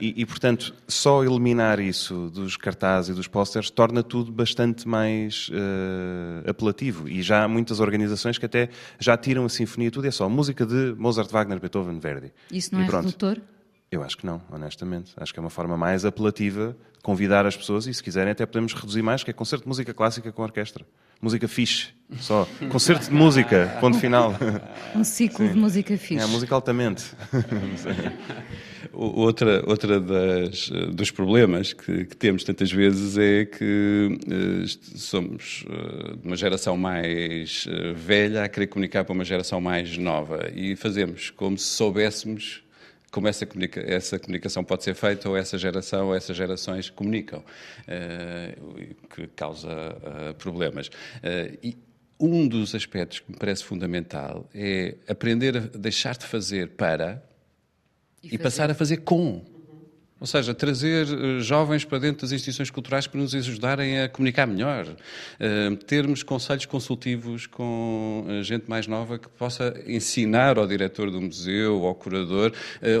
[0.00, 5.50] E, e, portanto, só eliminar isso dos cartazes e dos pósteres torna tudo bastante mais
[5.52, 7.08] eh, apelativo.
[7.08, 8.68] E já há muitas organizações que até
[9.00, 12.32] já tiram a sinfonia tudo, é só música de Mozart, Wagner, Beethoven, Verdi.
[12.50, 13.04] Isso não E é pronto.
[13.06, 13.38] redutor?
[13.92, 15.12] Eu acho que não, honestamente.
[15.18, 18.46] Acho que é uma forma mais apelativa de convidar as pessoas e, se quiserem, até
[18.46, 20.84] podemos reduzir mais, que é concerto de música clássica com orquestra.
[21.20, 22.48] Música fixe, só.
[22.70, 24.34] Concerto de música, ponto final.
[24.96, 26.24] Um ciclo de música fixe.
[26.24, 27.04] É, música altamente.
[28.94, 34.18] O- Outra, outra das, eh, dos problemas que, que temos tantas vezes é que
[34.64, 39.60] est- somos eh, de uma geração mais eh, velha a querer comunicar para uma geração
[39.62, 42.62] mais nova e fazemos como se soubéssemos
[43.12, 47.44] como essa, comunica essa comunicação pode ser feita ou essa geração ou essas gerações comunicam,
[47.86, 48.56] eh,
[49.14, 50.90] que causa eh, problemas.
[51.22, 51.76] Eh, e
[52.18, 57.22] um dos aspectos que me parece fundamental é aprender a deixar de fazer para
[58.22, 59.44] e, passar a fazer com.
[60.22, 64.46] Ou seja, trazer eh, jovens para dentro das instituições culturais para nos ajudarem a comunicar
[64.46, 64.86] melhor.
[65.40, 71.20] Eh, termos conselhos consultivos com eh, gente mais nova que possa ensinar ao diretor do
[71.20, 72.52] museu, ao curador,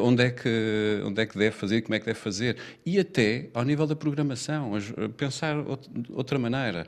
[0.02, 2.56] onde, é que, onde é que deve fazer como é que deve fazer.
[2.84, 4.72] E até ao nível da programação,
[5.16, 6.84] pensar de outra maneira.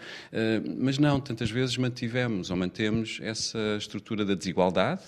[0.78, 5.02] Mas não, tantas vezes mantivemos ou mantemos essa estrutura da desigualdade,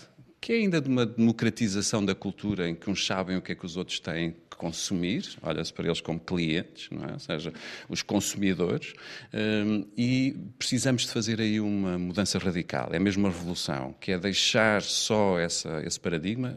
[0.47, 3.55] que é ainda de uma democratização da cultura em que uns sabem o que é
[3.57, 7.15] que os outros têm que consumir, olha-se para eles como clientes, não é?
[7.15, 7.53] ou seja,
[7.89, 8.95] os consumidores,
[9.35, 14.19] hum, e precisamos de fazer aí uma mudança radical, é mesmo uma revolução, que é
[14.21, 16.57] deixar só essa, esse paradigma,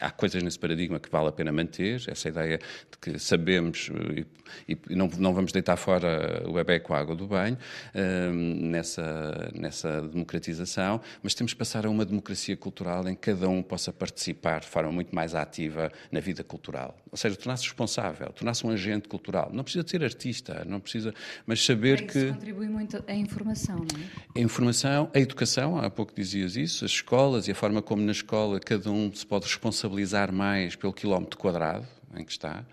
[0.00, 4.24] Há coisas nesse paradigma que vale a pena manter, essa ideia de que sabemos eh,
[4.68, 7.56] e, e não, não vamos deitar fora o bebê com a água do banho,
[7.94, 13.48] hum, nessa, nessa democratização, mas temos que passar a uma democracia cultural em que cada
[13.48, 16.96] um possa participar de forma muito mais ativa na vida cultural.
[17.10, 19.50] Ou seja, tornar-se responsável, tornar-se um agente cultural.
[19.52, 21.14] Não precisa de ser artista, não precisa,
[21.46, 24.40] mas saber Isso que contribui muito a informação, não é?
[24.40, 28.12] a informação, a educação, há pouco dizias isso, as escolas e a forma como na
[28.12, 29.85] escola cada um se pode responsabilizar
[30.32, 32.64] mais pelo quilómetro quadrado em que está.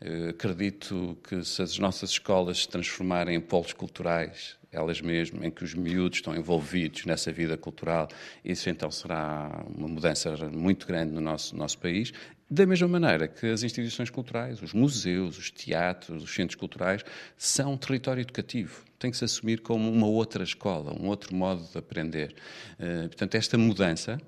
[0.00, 5.50] Eh, Acredito que se as nossas escolas se transformarem em polos culturais, elas mesmas, em
[5.50, 8.08] que os miúdos estão envolvidos nessa vida cultural,
[8.44, 12.12] isso então será uma mudança muito grande no nosso, nosso país.
[12.48, 17.04] Da mesma maneira que as instituições culturais, os museus, os teatros, os centros culturais,
[17.36, 18.84] são um território educativo.
[18.98, 22.34] Tem que se assumir como uma outra escola, um outro modo de aprender.
[22.78, 24.20] Eh, portanto, esta mudança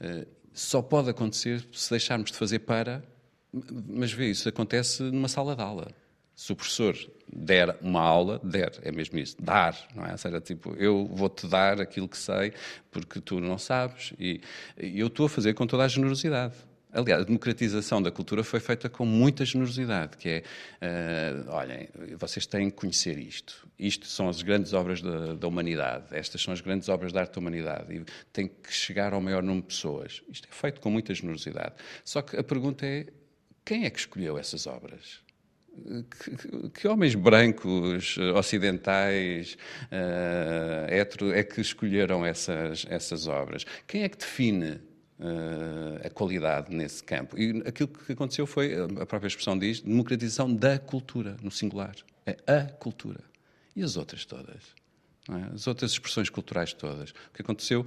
[0.00, 3.02] eh, só pode acontecer se deixarmos de fazer para.
[3.86, 5.88] Mas vê, isso acontece numa sala de aula.
[6.34, 6.96] Se o professor
[7.30, 10.12] der uma aula, der, é mesmo isso, dar, não é?
[10.12, 12.52] Ou seja, tipo, eu vou-te dar aquilo que sei
[12.90, 14.40] porque tu não sabes e,
[14.78, 16.54] e eu estou a fazer com toda a generosidade.
[16.92, 20.42] Aliás, a democratização da cultura foi feita com muita generosidade, que é,
[20.78, 23.66] eh, olhem, vocês têm que conhecer isto.
[23.78, 26.04] Isto são as grandes obras da, da humanidade.
[26.10, 27.94] Estas são as grandes obras da arte da humanidade.
[27.94, 30.22] E tem que chegar ao maior número de pessoas.
[30.28, 31.74] Isto é feito com muita generosidade.
[32.04, 33.06] Só que a pergunta é,
[33.64, 35.22] quem é que escolheu essas obras?
[36.10, 43.64] Que, que homens brancos, ocidentais, uh, hetero, é que escolheram essas, essas obras?
[43.86, 44.91] Quem é que define uh,
[46.04, 47.38] a qualidade nesse campo?
[47.38, 51.94] E aquilo que aconteceu foi, a própria expressão diz, democratização da cultura, no singular.
[52.26, 53.20] É a cultura.
[53.74, 54.62] E as outras todas?
[55.30, 55.54] é?
[55.54, 57.10] As outras expressões culturais todas.
[57.10, 57.86] O que aconteceu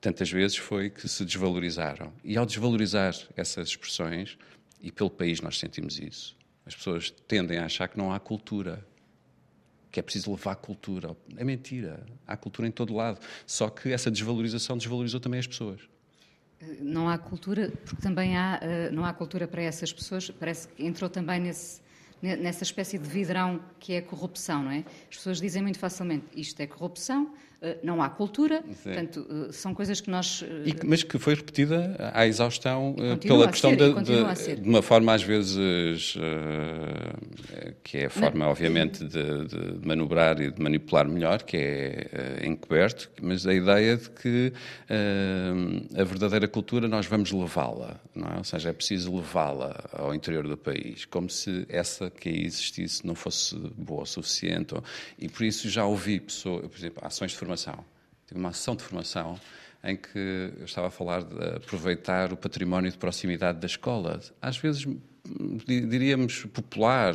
[0.00, 2.12] tantas vezes foi que se desvalorizaram.
[2.22, 4.38] E ao desvalorizar essas expressões,
[4.80, 8.84] e pelo país nós sentimos isso, as pessoas tendem a achar que não há cultura,
[9.90, 11.16] que é preciso levar cultura.
[11.36, 12.04] É mentira.
[12.26, 13.20] Há cultura em todo lado.
[13.46, 15.80] Só que essa desvalorização desvalorizou também as pessoas.
[16.80, 20.84] Não há cultura, porque também há, eh, não há cultura para essas pessoas, parece que
[20.86, 21.82] entrou também nesse,
[22.22, 24.78] ne- nessa espécie de vidrão que é a corrupção, não é?
[25.10, 27.34] As pessoas dizem muito facilmente, isto é corrupção,
[27.82, 30.44] não há cultura, portanto, eh, são coisas que nós...
[30.46, 34.04] eh, E mas que foi repetida à exaustão eh, pela questão ser, de,
[34.56, 40.40] de, de uma forma às vezes eh, que é a forma obviamente de, de manobrar
[40.40, 44.52] e de manipular melhor que é eh, encoberto mas a ideia de que
[44.88, 48.36] eh, a verdadeira cultura nós vamos levá-la não é?
[48.38, 53.06] ou seja é preciso levá-la ao interior do país como se essa que aí existisse
[53.06, 54.82] não fosse boa o suficiente ou-
[55.18, 57.55] e por isso já ouvi pessoas por exemplo ações de formação
[58.26, 59.38] tive uma ação de formação
[59.84, 64.20] em que eu estava a falar de aproveitar o património de proximidade da escola.
[64.40, 64.86] Às vezes
[65.66, 67.14] diríamos, popular,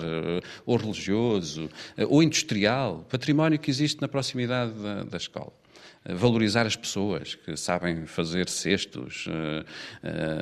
[0.66, 1.70] ou religioso,
[2.10, 5.54] ou industrial, património que existe na proximidade da, da escola
[6.04, 9.28] valorizar as pessoas que sabem fazer cestos.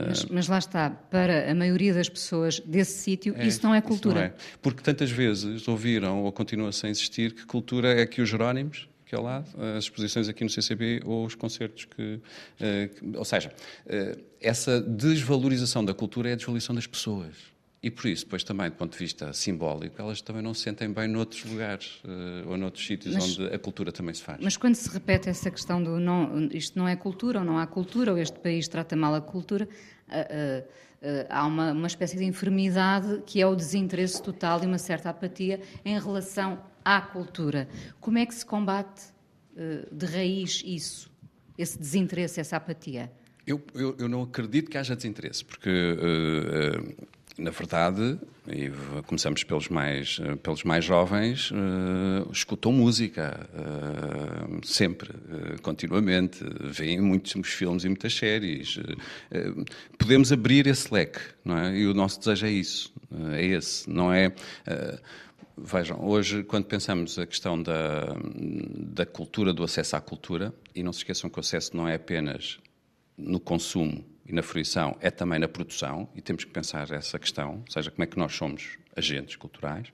[0.08, 3.82] Mas, mas, lá está, para a maioria das pessoas desse sítio, é, isso não é
[3.82, 4.16] cultura.
[4.16, 4.34] Não é.
[4.62, 9.16] Porque tantas vezes ouviram, ou continua-se a insistir, que cultura é que os Jerónimos que
[9.16, 12.22] ao lado, as exposições aqui no CCB ou os concertos que,
[12.58, 13.52] que ou seja,
[14.40, 17.36] essa desvalorização da cultura é a desvalorização das pessoas.
[17.82, 20.92] E por isso, depois também, do ponto de vista simbólico, elas também não se sentem
[20.92, 24.38] bem noutros lugares uh, ou noutros sítios mas, onde a cultura também se faz.
[24.42, 27.66] Mas quando se repete essa questão do não, isto não é cultura ou não há
[27.66, 29.66] cultura, ou este país trata mal a cultura,
[30.10, 34.78] uh, uh, há uma, uma espécie de enfermidade que é o desinteresse total e uma
[34.78, 36.60] certa apatia em relação
[36.98, 37.70] à cultura.
[38.00, 39.14] Como é que se combate
[39.92, 41.12] de raiz isso,
[41.58, 43.12] esse desinteresse, essa apatia?
[43.46, 48.72] Eu, eu, eu, não acredito que haja desinteresse, porque uh, uh, na verdade, e
[49.04, 51.52] começamos pelos mais, pelos mais jovens,
[52.34, 53.50] escutam música
[54.62, 55.10] sempre,
[55.62, 58.78] continuamente, veem muitos filmes e muitas séries.
[59.98, 61.78] podemos abrir esse leque, não é?
[61.78, 62.94] E o nosso desejo é isso,
[63.32, 64.34] é esse, não é.
[65.64, 70.94] Vejam, hoje, quando pensamos a questão da, da cultura, do acesso à cultura, e não
[70.94, 72.60] se esqueçam que o acesso não é apenas
[73.18, 77.64] no consumo e na fruição é também na produção, e temos que pensar essa questão,
[77.66, 79.88] ou seja, como é que nós somos agentes culturais.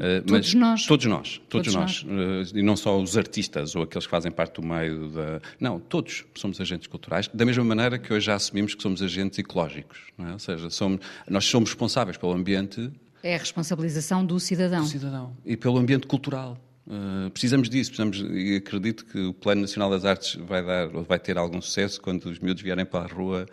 [0.00, 0.86] Eh, todos nós.
[0.86, 2.04] Todos nós, todos, todos nós.
[2.04, 2.52] nós.
[2.52, 5.40] Uh, e não só os artistas ou aqueles que fazem parte do meio da...
[5.58, 9.38] Não, todos somos agentes culturais, da mesma maneira que hoje já assumimos que somos agentes
[9.38, 10.32] ecológicos, é?
[10.32, 12.90] ou seja, somos, nós somos responsáveis pelo ambiente...
[13.22, 14.82] É a responsabilização do cidadão.
[14.82, 15.36] Do cidadão.
[15.44, 16.58] E pelo ambiente cultural.
[16.84, 21.18] Uh, precisamos disso, precisamos, e acredito que o Plano Nacional das Artes vai, dar, vai
[21.18, 23.46] ter algum sucesso quando os miúdos vierem para a rua,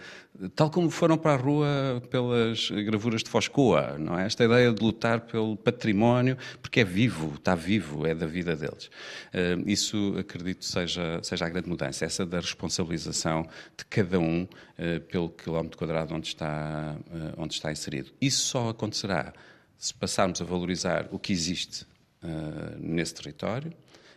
[0.56, 4.26] tal como foram para a rua pelas gravuras de Foscoa, não é?
[4.26, 8.90] Esta ideia de lutar pelo património, porque é vivo, está vivo, é da vida deles.
[9.32, 15.00] Uh, isso, acredito, seja, seja a grande mudança, essa da responsabilização de cada um uh,
[15.02, 16.96] pelo quilómetro quadrado onde está,
[17.38, 18.10] onde está inserido.
[18.20, 19.34] Isso só acontecerá
[19.80, 21.84] se passarmos a valorizar o que existe
[22.22, 23.72] uh, nesse território,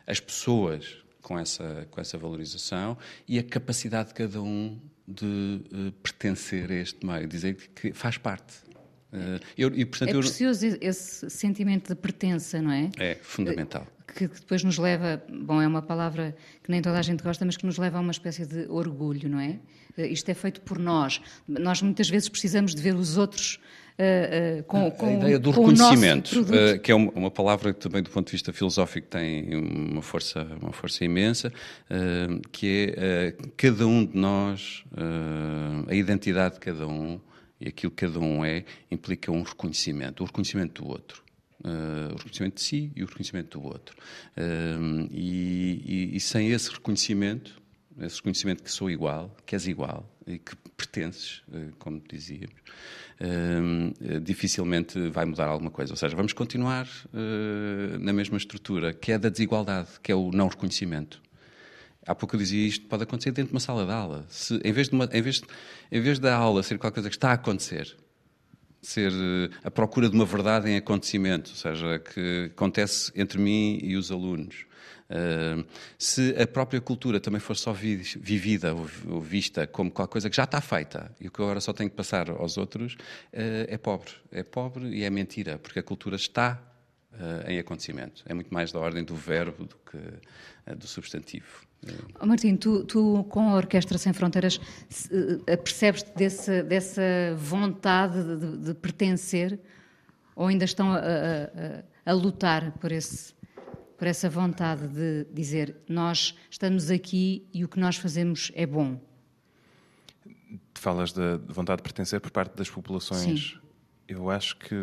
[0.04, 2.98] as pessoas com essa, com essa valorização
[3.28, 8.18] e a capacidade de cada um de uh, pertencer a este meio, dizer que faz
[8.18, 8.54] parte.
[9.12, 10.78] Uh, eu, e, portanto, é precioso eu...
[10.80, 12.90] esse sentimento de pertença, não é?
[12.98, 13.86] É fundamental.
[14.06, 17.44] Que, que, depois nos leva, bom, é uma palavra que nem toda a gente gosta,
[17.44, 19.60] mas que nos leva a uma espécie de orgulho, não é?
[19.96, 21.20] Isto é feito por nós.
[21.46, 23.60] Nós muitas vezes precisamos de ver os outros
[23.98, 28.02] uh, com, com, a ideia do reconhecimento, uh, que é uma, uma, palavra que também
[28.02, 31.52] do ponto de vista filosófico tem uma força, uma força imensa,
[32.50, 34.84] que é cada um de nós,
[35.88, 37.20] a identidade de cada um
[37.60, 41.22] e aquilo que cada um é, implica um reconhecimento, o reconhecimento do outro.
[41.64, 43.96] Uh, o reconhecimento de si e o reconhecimento do outro.
[44.36, 47.62] Uh, e, e, e, sem esse reconhecimento,
[48.00, 52.54] esse reconhecimento que sou igual, que és igual e que pertences, uh, como dizíamos,
[53.20, 55.92] uh, dificilmente vai mudar alguma coisa.
[55.92, 60.30] Ou seja, vamos continuar uh, na mesma estrutura, que é da desigualdade, que é o
[60.30, 61.20] não reconhecimento.
[62.06, 64.24] Há pouco eu dizia isto pode acontecer dentro de uma sala de aula.
[64.28, 65.42] Se, em, vez de uma, em, vez
[65.90, 67.96] em vez da aula ser qualquer coisa que está a acontecer,
[68.80, 69.12] ser
[69.62, 74.10] a procura de uma verdade em acontecimento, ou seja, que acontece entre mim e os
[74.10, 74.66] alunos,
[75.98, 80.36] Se a própria cultura também for só vi vivida ou, vista como qualquer coisa que
[80.36, 83.76] já está feita e o que agora só tenho que passar aos outros, uh, é
[83.76, 84.10] pobre.
[84.30, 86.60] É pobre e é mentira, porque a cultura está
[87.12, 88.22] uh, em acontecimento.
[88.26, 89.98] É muito mais da ordem do verbo do que
[90.76, 91.66] do substantivo.
[92.20, 94.60] Oh, Martim, tu, tu, com a Orquestra Sem Fronteiras
[95.64, 97.02] percebes-te dessa
[97.36, 99.58] vontade de, de, pertencer
[100.36, 103.34] ou ainda estão a, a, a lutar por esse
[104.02, 109.00] por essa vontade de dizer nós estamos aqui e o que nós fazemos é bom?
[110.74, 113.50] Falas da vontade de pertencer por parte das populações.
[113.52, 113.58] Sim.
[114.08, 114.74] Eu acho que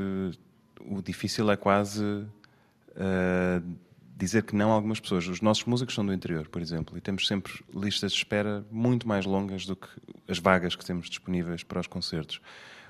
[0.79, 3.77] o difícil é quase uh,
[4.15, 5.27] dizer que não a algumas pessoas.
[5.27, 9.05] Os nossos músicos são do interior, por exemplo, e temos sempre listas de espera muito
[9.05, 9.89] mais longas do que
[10.29, 12.39] as vagas que temos disponíveis para os concertos.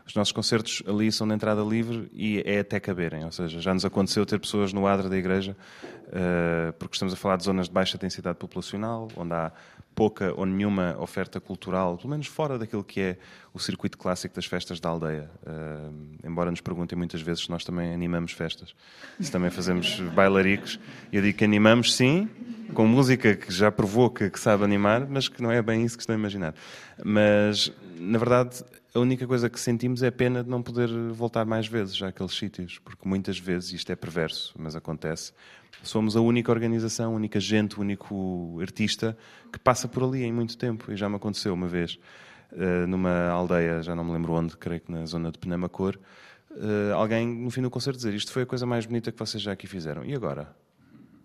[0.09, 3.71] Os nossos concertos ali são de entrada livre e é até caberem, ou seja, já
[3.75, 5.55] nos aconteceu ter pessoas no adro da igreja,
[6.07, 9.51] uh, porque estamos a falar de zonas de baixa densidade populacional, onde há
[9.93, 13.17] pouca ou nenhuma oferta cultural, pelo menos fora daquilo que é
[13.53, 15.29] o circuito clássico das festas da aldeia.
[15.43, 15.93] Uh,
[16.27, 18.73] embora nos perguntem muitas vezes se nós também animamos festas,
[19.19, 20.79] se também fazemos bailaricos.
[21.13, 22.27] Eu digo que animamos, sim,
[22.73, 25.95] com música que já provou que, que sabe animar, mas que não é bem isso
[25.95, 26.55] que estão a imaginar.
[27.03, 31.45] Mas, na verdade, a única coisa que sentimos é a pena de não poder voltar
[31.45, 35.31] mais vezes àqueles sítios, porque muitas vezes, isto é perverso, mas acontece,
[35.83, 39.15] somos a única organização, a única gente, o único artista
[39.51, 40.91] que passa por ali em muito tempo.
[40.91, 41.99] E já me aconteceu uma vez,
[42.51, 45.97] eh, numa aldeia, já não me lembro onde, creio que na zona de Penamacor,
[46.51, 49.41] eh, alguém no fim do concerto dizer isto foi a coisa mais bonita que vocês
[49.41, 50.03] já aqui fizeram.
[50.03, 50.53] E agora?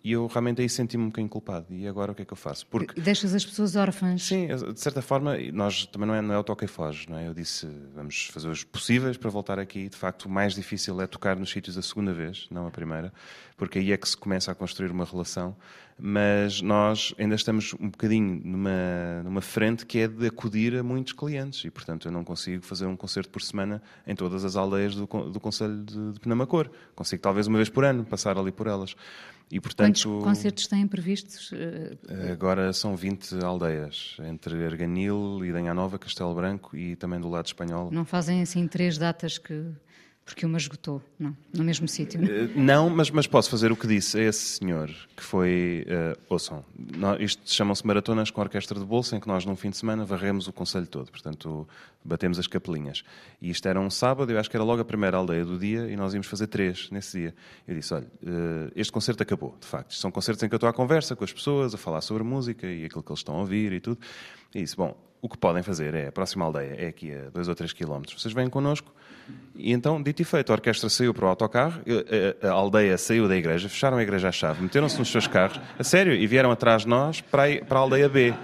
[0.05, 1.67] E eu realmente aí senti-me um bocadinho culpado.
[1.71, 2.67] E agora o que é que eu faço?
[2.67, 3.01] Porque...
[3.01, 4.23] Deixas as pessoas órfãs.
[4.23, 7.17] Sim, de certa forma, nós também não é, não é o toque e foge, não
[7.17, 7.27] é?
[7.27, 9.89] Eu disse, vamos fazer os possíveis para voltar aqui.
[9.89, 13.15] De facto, o mais difícil é tocar nos sítios a segunda vez, não a primeira,
[13.57, 15.57] porque aí é que se começa a construir uma relação.
[15.97, 21.13] Mas nós ainda estamos um bocadinho numa, numa frente que é de acudir a muitos
[21.13, 21.65] clientes.
[21.65, 25.07] E, portanto, eu não consigo fazer um concerto por semana em todas as aldeias do,
[25.07, 26.69] do Conselho de, de Penamacor.
[26.97, 28.97] Consigo talvez uma vez por ano passar ali por elas.
[29.51, 31.51] E, portanto, Quantos concertos têm previstos?
[32.33, 37.91] Agora são 20 aldeias, entre Arganil, Idanha Nova, Castelo Branco e também do lado espanhol.
[37.91, 39.71] Não fazem assim três datas que
[40.25, 42.19] porque uma esgotou, não, no mesmo sítio.
[42.25, 46.19] Eh, não mas, mas posso fazer o que disse a esse senhor, que foi, uh,
[46.31, 46.65] ouçam,
[46.97, 50.03] nós, isto chamam-se maratonas com orquestra de bolsa, em que nós num fim de semana
[50.05, 51.69] varremos o conselho todo, portanto
[52.03, 53.05] batemos as capelinhas.
[53.41, 55.91] E isto era um sábado, eu acho que era logo a primeira aldeia do dia,
[55.91, 57.35] e nós íamos fazer três nesse dia.
[57.69, 59.95] Eu disse, olha, uh, este concerto acabou, de facto.
[59.95, 62.67] São concertos em que eu estou à conversa com as pessoas, a falar sobre música
[62.67, 63.99] e aquilo que eles estão a ouvir e tudo.
[64.55, 67.49] E disse, bom, o que podem fazer é, a próxima aldeia é aqui a dois
[67.49, 68.93] ou três quilómetros, vocês vêm connosco,
[69.57, 71.81] e então, dito e feito, a orquestra saiu para o autocarro,
[72.43, 75.83] a, aldeia saiu da igreja, fecharam a igreja à chave, meteram-se nos seus carros, a
[75.83, 78.35] sério, e vieram atrás de nós para a aldeia B,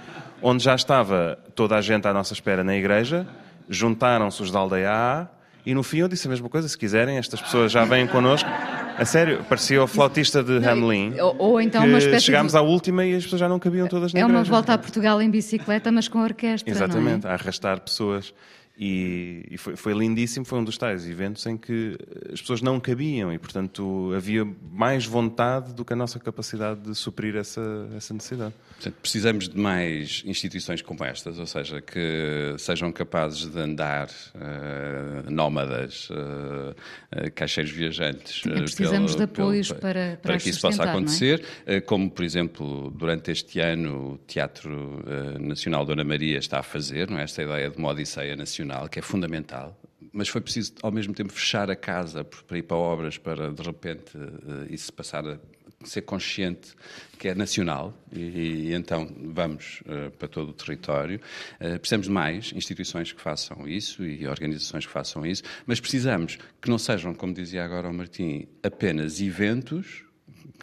[0.41, 3.27] onde já estava toda a gente à nossa espera na igreja,
[3.69, 5.27] juntaram-se os da aldeia A,
[5.63, 8.49] e no fim eu disse a mesma coisa, se quiserem, estas pessoas já vêm connosco.
[8.97, 11.19] A sério, parecia o flautista de Hamelin.
[11.19, 12.57] Ou, ou, então uma espécie Chegámos de...
[12.57, 14.37] à última e as pessoas já não cabiam todas na É igreja.
[14.37, 16.69] uma volta a Portugal em bicicleta, mas com orquestra.
[16.69, 17.29] Exatamente, é?
[17.29, 18.33] a arrastar pessoas.
[18.83, 21.95] E, e foi, foi, lindíssimo, foi um dos tais eventos em que
[22.33, 26.95] as pessoas não cabiam e, portanto, havia mais vontade do que a nossa capacidade de
[26.95, 27.61] suprir essa,
[27.95, 28.55] essa necessidade.
[28.71, 35.29] Portanto, precisamos de mais instituições como estas, ou seja, que sejam capazes de andar uh,
[35.29, 38.41] nómadas, uh, uh, caixeiros viajantes.
[38.41, 40.89] precisamos pelo, de apoios pelo, para, para, para que isso possa é?
[40.89, 41.79] acontecer, é?
[41.79, 45.03] como, por exemplo, durante este ano o Teatro
[45.39, 47.23] Nacional Dona Maria está a fazer, não é?
[47.25, 49.79] esta ideia de uma Odisseia Nacional que é fundamental,
[50.11, 53.61] mas foi preciso ao mesmo tempo fechar a casa para ir para obras, para de
[53.61, 55.37] repente uh, isso passar a
[55.83, 56.73] ser consciente
[57.17, 61.19] que é nacional e, e então vamos uh, para todo o território.
[61.59, 66.37] Uh, precisamos de mais instituições que façam isso e organizações que façam isso, mas precisamos
[66.61, 70.03] que não sejam, como dizia agora o Martim, apenas eventos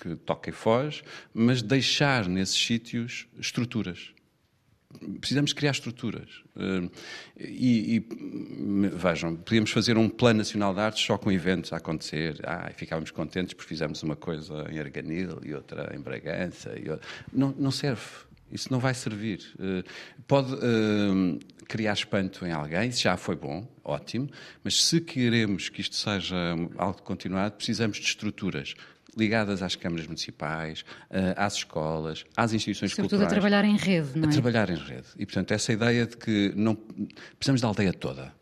[0.00, 1.02] que toquem foz,
[1.34, 4.12] mas deixar nesses sítios estruturas
[5.20, 6.42] precisamos criar estruturas.
[6.56, 6.88] Eh,
[7.38, 12.40] e, e, vejam, podíamos fazer um plano nacional de artes só com eventos a acontecer.
[12.44, 16.70] Ah, ficávamos contentes porque fizemos uma coisa em Arganil e outra em Bragança.
[16.70, 17.00] Outra...
[17.32, 18.02] Não, não serve.
[18.50, 19.40] Isso não vai servir.
[19.60, 19.84] Eh,
[20.26, 24.30] pode uh, criar espanto em alguém, já foi bom, ótimo,
[24.64, 28.74] mas se queremos que isto seja algo continuado, precisamos de estruturas
[29.16, 33.32] ligadas às câmaras municipais, eh, às escolas, às instituições Sobretudo culturais.
[33.32, 34.30] a trabalhar em rede, não é?
[34.30, 35.06] A trabalhar em rede.
[35.18, 36.76] E, portanto, essa ideia de que não
[37.36, 38.32] precisamos da aldeia toda.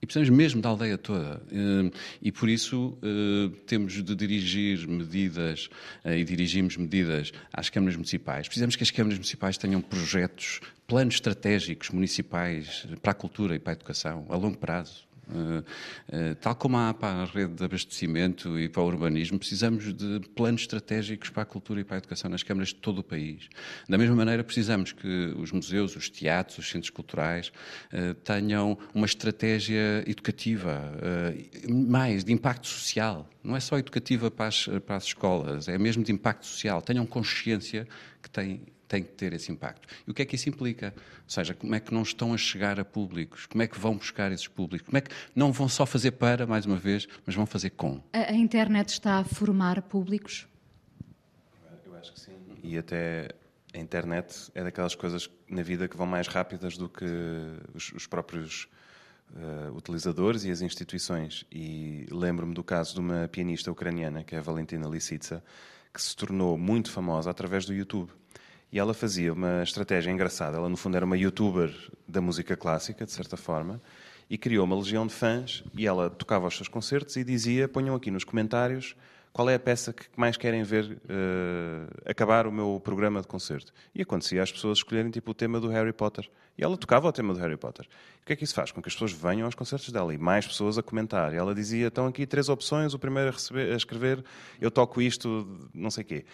[0.00, 1.42] E precisamos mesmo da aldeia toda.
[1.50, 1.90] Eh,
[2.22, 5.68] e por isso eh, temos de dirigir medidas
[6.04, 8.46] e dirigimos medidas às câmaras municipais.
[8.46, 13.72] Precisamos que as câmaras municipais tenham projetos, planos estratégicos municipais para a cultura e para
[13.72, 15.07] a educação a longo prazo.
[15.30, 19.92] Uh, uh, tal como há para a rede de abastecimento e para o urbanismo, precisamos
[19.92, 23.04] de planos estratégicos para a cultura e para a educação nas câmaras de todo o
[23.04, 23.48] país.
[23.88, 27.52] Da mesma maneira, precisamos que os museus, os teatros, os centros culturais
[27.92, 30.78] uh, tenham uma estratégia educativa,
[31.68, 33.28] mais de impacto social.
[33.42, 36.80] Não é só educativa para as, para as escolas, é mesmo de impacto social.
[36.82, 37.86] Tenham consciência
[38.22, 39.86] que têm tem que ter esse impacto.
[40.06, 40.94] E o que é que isso implica?
[40.96, 43.46] Ou seja, como é que não estão a chegar a públicos?
[43.46, 44.86] Como é que vão buscar esses públicos?
[44.86, 48.02] Como é que não vão só fazer para, mais uma vez, mas vão fazer com?
[48.12, 50.48] A, a internet está a formar públicos?
[51.84, 52.32] Eu acho que sim.
[52.62, 53.28] E até
[53.74, 57.04] a internet é daquelas coisas na vida que vão mais rápidas do que
[57.74, 58.68] os, os próprios
[59.34, 61.44] uh, utilizadores e as instituições.
[61.52, 65.44] E lembro-me do caso de uma pianista ucraniana, que é a Valentina Lisitsa,
[65.92, 68.10] que se tornou muito famosa através do YouTube.
[68.70, 70.58] E ela fazia uma estratégia engraçada.
[70.58, 71.74] Ela, no fundo, era uma youtuber
[72.06, 73.80] da música clássica, de certa forma,
[74.28, 75.64] e criou uma legião de fãs.
[75.74, 78.94] E ela tocava os seus concertos e dizia: ponham aqui nos comentários
[79.32, 83.72] qual é a peça que mais querem ver uh, acabar o meu programa de concerto.
[83.94, 86.28] E acontecia as pessoas escolherem tipo o tema do Harry Potter.
[86.56, 87.86] E ela tocava o tema do Harry Potter.
[88.22, 88.72] O que é que isso faz?
[88.72, 91.32] Com que as pessoas venham aos concertos dela e mais pessoas a comentar.
[91.32, 94.24] E ela dizia: estão aqui três opções, o primeiro a, receber, a escrever,
[94.60, 96.24] eu toco isto, não sei o quê.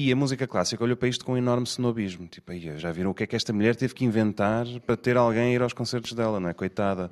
[0.00, 2.28] E a música clássica olhou para isto com um enorme snobismo.
[2.28, 5.16] Tipo, aí, já viram o que é que esta mulher teve que inventar para ter
[5.16, 6.54] alguém a ir aos concertos dela, não é?
[6.54, 7.10] Coitada.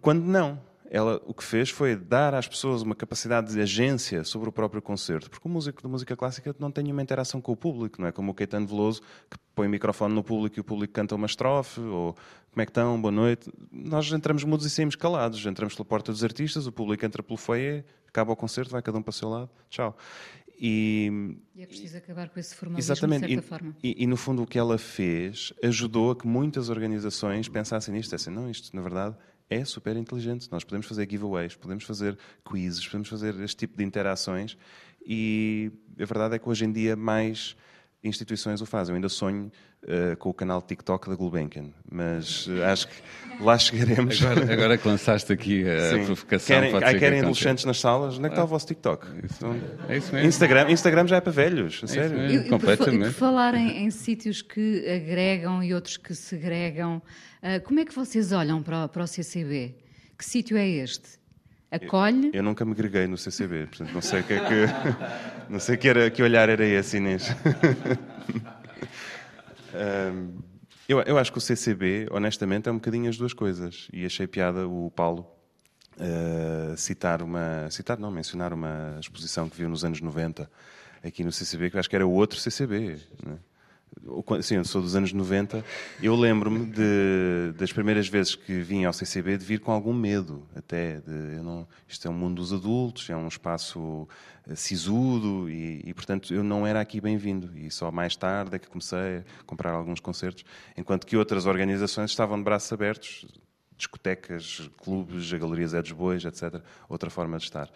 [0.00, 0.58] Quando não.
[0.90, 4.82] Ela o que fez foi dar às pessoas uma capacidade de agência sobre o próprio
[4.82, 5.30] concerto.
[5.30, 8.12] Porque o músico de música clássica não tem uma interação com o público, não é?
[8.12, 9.00] Como o Caetano Veloso,
[9.30, 12.16] que põe o microfone no público e o público canta uma estrofe, ou
[12.50, 13.48] como é que estão, boa noite.
[13.70, 15.46] Nós entramos mudos e saímos calados.
[15.46, 18.98] Entramos pela porta dos artistas, o público entra pelo foyer, acaba o concerto, vai cada
[18.98, 19.96] um para o seu lado, tchau.
[20.58, 23.76] E, e é preciso acabar com esse formalismo exatamente, de certa e, forma.
[23.82, 28.14] E, e, no fundo o que ela fez ajudou a que muitas organizações pensassem nisto,
[28.14, 29.16] assim, não, isto na verdade
[29.50, 30.48] é super inteligente.
[30.50, 34.56] Nós podemos fazer giveaways, podemos fazer quizzes, podemos fazer este tipo de interações
[35.04, 37.56] e a verdade é que hoje em dia mais
[38.02, 38.92] instituições o fazem.
[38.92, 39.50] Eu ainda sonho
[39.84, 42.94] uh, com o canal TikTok da Gulbenkian, mas uh, acho que
[43.40, 44.22] lá chegaremos.
[44.24, 46.04] Agora, agora que lançaste aqui a Sim.
[46.06, 46.56] provocação.
[46.56, 48.18] Querem, aí querem que adolescentes nas salas?
[48.18, 49.06] Onde é que está o vosso TikTok?
[49.24, 49.46] Isso,
[49.88, 50.28] é isso mesmo.
[50.28, 52.18] Instagram, Instagram já é para velhos, a é sério.
[52.18, 53.10] Mesmo, completamente.
[53.10, 57.00] E por falar em, em sítios que agregam e outros que segregam,
[57.42, 59.76] uh, como é que vocês olham para, para o CCB?
[60.18, 61.21] Que sítio é este?
[61.72, 62.26] Acolhe.
[62.28, 64.66] Eu, eu, nunca me greguei no CCB, portanto não sei o que é que.
[65.50, 67.28] não sei que, era, que olhar era esse, Inês.
[69.74, 70.38] um,
[70.88, 73.88] eu, eu acho que o CCB, honestamente, é um bocadinho as duas coisas.
[73.92, 75.26] E achei piada o Paulo
[75.96, 77.70] uh, citar uma.
[77.70, 80.50] citar, não, mencionar uma exposição que viu nos anos 90
[81.02, 82.98] aqui no CCB, que eu acho que era o outro CCB.
[83.24, 83.38] Né?
[84.42, 85.64] Sim, eu sou dos anos 90.
[86.02, 86.72] Eu lembro-me
[87.52, 91.00] das primeiras vezes que vim ao CCB de vir com algum medo, até.
[91.00, 91.12] De,
[91.42, 94.08] não, isto é um mundo dos adultos, é um espaço
[94.48, 97.50] eh, sisudo e, e, portanto, eu não era aqui bem-vindo.
[97.56, 100.44] E só mais tarde é que comecei a comprar alguns concertos,
[100.76, 103.26] enquanto que outras organizações estavam de braços abertos
[103.76, 106.62] discotecas, clubes, a Galerias Edes Bois, etc.
[106.88, 107.68] Outra forma de estar.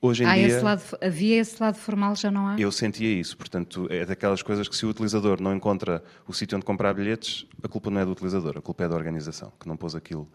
[0.00, 2.58] Hoje em dia, esse lado, havia esse lado formal, já não há?
[2.58, 6.56] Eu sentia isso, portanto, é daquelas coisas que se o utilizador não encontra o sítio
[6.56, 9.66] onde comprar bilhetes, a culpa não é do utilizador, a culpa é da organização, que
[9.66, 10.28] não pôs aquilo.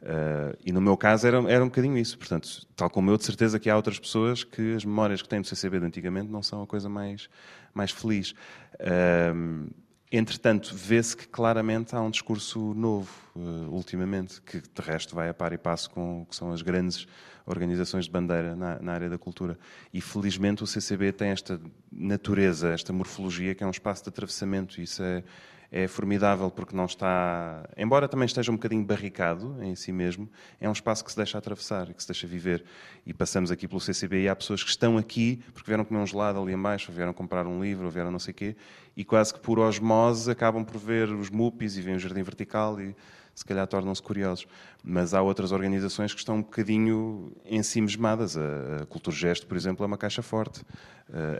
[0.00, 3.24] Uh, e no meu caso era, era um bocadinho isso, portanto, tal como eu, de
[3.24, 6.40] certeza que há outras pessoas que as memórias que têm do CCB de antigamente não
[6.40, 7.28] são a coisa mais,
[7.74, 8.32] mais feliz.
[8.74, 9.68] Uh,
[10.10, 15.34] Entretanto, vê-se que claramente há um discurso novo, uh, ultimamente, que de resto vai a
[15.34, 17.06] par e passo com o que são as grandes
[17.48, 19.58] organizações de bandeira na, na, área da cultura.
[19.92, 24.80] E felizmente o CCB tem esta natureza, esta morfologia, que é um espaço de atravessamento.
[24.80, 25.24] Isso é,
[25.72, 30.28] é formidável porque não está, embora também esteja um bocadinho barricado em si mesmo,
[30.60, 32.64] é um espaço que se deixa atravessar, que se deixa viver.
[33.06, 36.06] E passamos aqui pelo CCB e há pessoas que estão aqui porque vieram comer um
[36.06, 38.56] gelado ali embaixo, ou vieram comprar um livro, ou vieram não sei o quê,
[38.96, 42.80] e quase que por osmose acabam por ver os MUPIs e veem o Jardim Vertical
[42.80, 42.94] e
[43.38, 44.46] se calhar tornam-se curiosos.
[44.82, 48.36] Mas há outras organizações que estão um bocadinho ensimismadas.
[48.36, 50.62] A, Cultura Gesto, por exemplo, é uma caixa forte.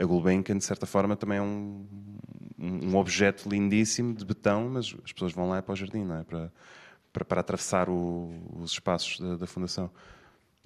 [0.00, 1.86] A Gulbenkian, de certa forma, também é um,
[2.58, 6.24] um objeto lindíssimo de betão, mas as pessoas vão lá para o jardim, não é?
[6.24, 6.52] Para,
[7.12, 8.30] para, para atravessar o,
[8.60, 9.90] os espaços da, da Fundação.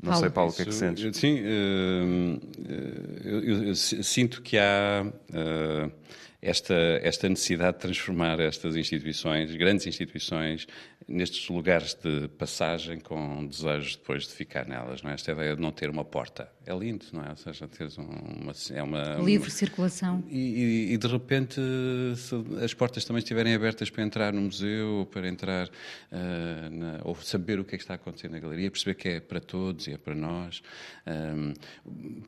[0.02, 0.20] Não Paulo.
[0.20, 1.16] sei, Paulo, o que é que sentes?
[1.16, 2.40] Sim, uh,
[3.24, 5.06] eu, eu, eu, sinto que há.
[6.44, 10.66] Esta, esta necessidade de transformar estas instituições, grandes instituições,
[11.12, 15.14] nestes lugares de passagem com desejo depois de ficar nelas, não é?
[15.14, 16.50] Esta ideia de não ter uma porta.
[16.64, 17.30] É lindo, não é?
[17.30, 18.52] Ou seja, teres uma...
[18.70, 20.24] É uma Livre uma, circulação.
[20.28, 21.60] E, e, de repente,
[22.16, 22.34] se
[22.64, 27.60] as portas também estiverem abertas para entrar no museu, para entrar, uh, na, ou saber
[27.60, 29.98] o que é que está acontecendo na galeria, perceber que é para todos e é
[29.98, 30.62] para nós.
[31.06, 31.52] Um,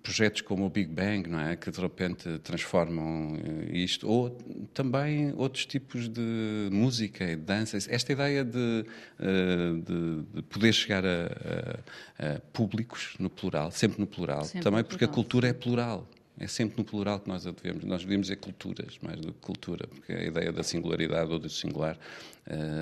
[0.02, 1.56] projetos como o Big Bang, não é?
[1.56, 4.08] Que de repente transformam eh, isto.
[4.08, 4.30] Ou
[4.72, 7.78] também outros tipos de música e dança.
[7.88, 11.26] Esta ideia de eh, de, de poder chegar a,
[12.18, 15.12] a, a, públicos no plural, sempre no plural, sempre também no porque plural.
[15.12, 16.08] a cultura é plural.
[16.36, 17.84] É sempre no plural que nós a devemos.
[17.84, 21.48] Nós devemos dizer culturas, mais do que cultura, porque a ideia da singularidade ou do
[21.48, 21.96] singular.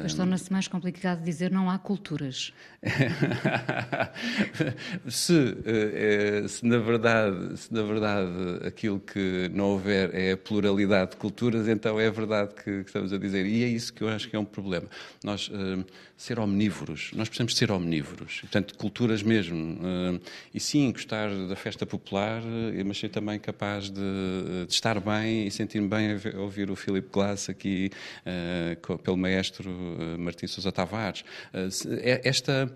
[0.03, 2.53] Mas torna-se mais complicado dizer não há culturas.
[5.09, 11.13] se, uh, se, na verdade, se na verdade aquilo que não houver é a pluralidade
[11.13, 13.47] de culturas, então é verdade que, que estamos a dizer.
[13.47, 14.89] E é isso que eu acho que é um problema.
[15.23, 15.85] Nós uh,
[16.17, 19.81] ser omnívoros, nós precisamos ser omnívoros, portanto, culturas mesmo.
[20.55, 22.41] e sim, gostar da festa popular,
[22.87, 27.09] mas sei também capaz de, de estar bem e sentir-me bem a ouvir o Philip
[27.13, 27.91] Glass aqui
[29.03, 31.23] pelo maestro uh, Martim Sousa Tavares.
[31.53, 31.69] Uh,
[32.25, 32.73] esta,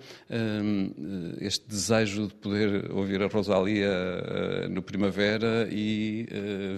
[1.41, 6.27] este desejo de poder ouvir a Rosalia no Primavera e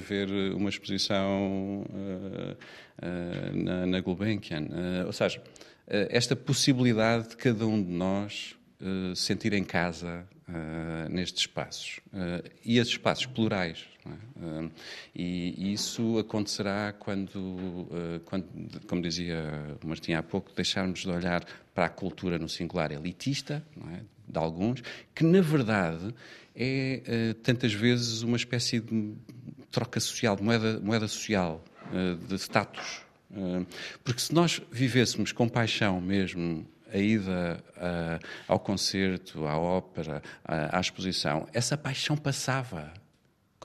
[0.00, 1.84] ver uma exposição
[3.52, 4.68] na, na Gulbenkian.
[5.06, 5.42] ou seja,
[5.86, 8.56] esta possibilidade de cada um de nós
[9.14, 12.00] sentir em casa uh, nestes espaços.
[12.12, 13.84] Uh, e esses espaços plurais.
[14.06, 14.10] É?
[14.10, 14.70] Uh,
[15.14, 17.88] e, isso acontecerá quando,
[18.24, 18.46] quando,
[18.86, 21.44] como dizia o Martim há pouco, deixarmos de olhar
[21.74, 24.00] para a cultura no singular elitista, é?
[24.26, 24.82] de alguns,
[25.14, 26.14] que na verdade
[26.54, 29.14] é tantas vezes uma espécie de
[29.70, 31.64] troca social, de moeda, moeda social,
[32.28, 33.02] de status.
[34.04, 40.76] Porque se nós vivêssemos com paixão mesmo a ida uh, ao concerto, à ópera, uh,
[40.76, 42.92] à exposição, essa paixão passava.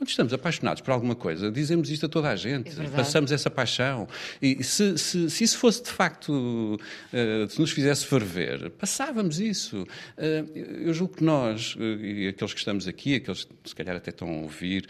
[0.03, 3.49] Quando estamos apaixonados por alguma coisa, dizemos isto a toda a gente, é passamos essa
[3.49, 4.05] paixão.
[4.41, 9.83] E se, se, se, isso fosse de facto, uh, se nos fizesse ferver, passávamos isso.
[10.17, 13.95] Uh, eu julgo que nós, uh, e aqueles que estamos aqui, aqueles que se calhar
[13.95, 14.89] até estão a ouvir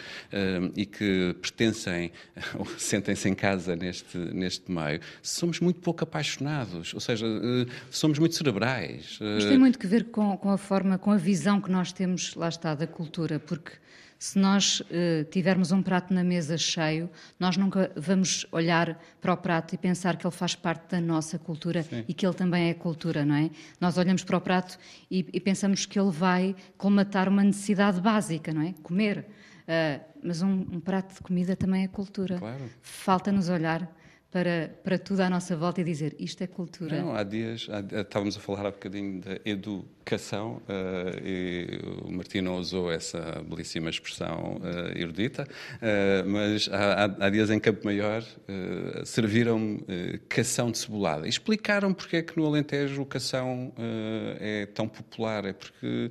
[0.76, 2.12] e que pertencem
[2.58, 7.28] ou sentem-se em casa neste, neste meio, somos muito pouco apaixonados, ou seja,
[7.92, 9.20] somos muito cerebrais.
[9.38, 12.34] Isto tem muito que ver com, com a forma, com a visão que nós temos,
[12.34, 13.83] lá está, da cultura, porque
[14.24, 19.36] se nós uh, tivermos um prato na mesa cheio, nós nunca vamos olhar para o
[19.36, 22.06] prato e pensar que ele faz parte da nossa cultura Sim.
[22.08, 23.52] e que ele também é cultura, não é?
[23.82, 24.80] Nós olhamos para o prato
[25.12, 28.74] e, e pensamos que ele vai colmatar uma necessidade básica, não é?
[28.82, 29.26] Comer.
[29.64, 32.38] Uh, mas um, um, prato de comida também é cultura.
[32.40, 32.64] Claro.
[32.82, 33.94] Falta-nos olhar
[34.32, 37.02] para, para tudo à nossa volta e dizer isto é cultura.
[37.02, 42.12] Não, há dias, há, estávamos a falar há bocadinho da edu educação, uh, e o
[42.12, 48.24] Martino usou essa belíssima expressão uh, erudita, uh, mas há, há, dias em Campo Maior
[49.06, 49.80] serviram
[50.28, 51.28] cação de cebolada.
[51.28, 53.74] Explicaram porque é que no Alentejo o cação
[54.40, 56.10] é tão popular, é porque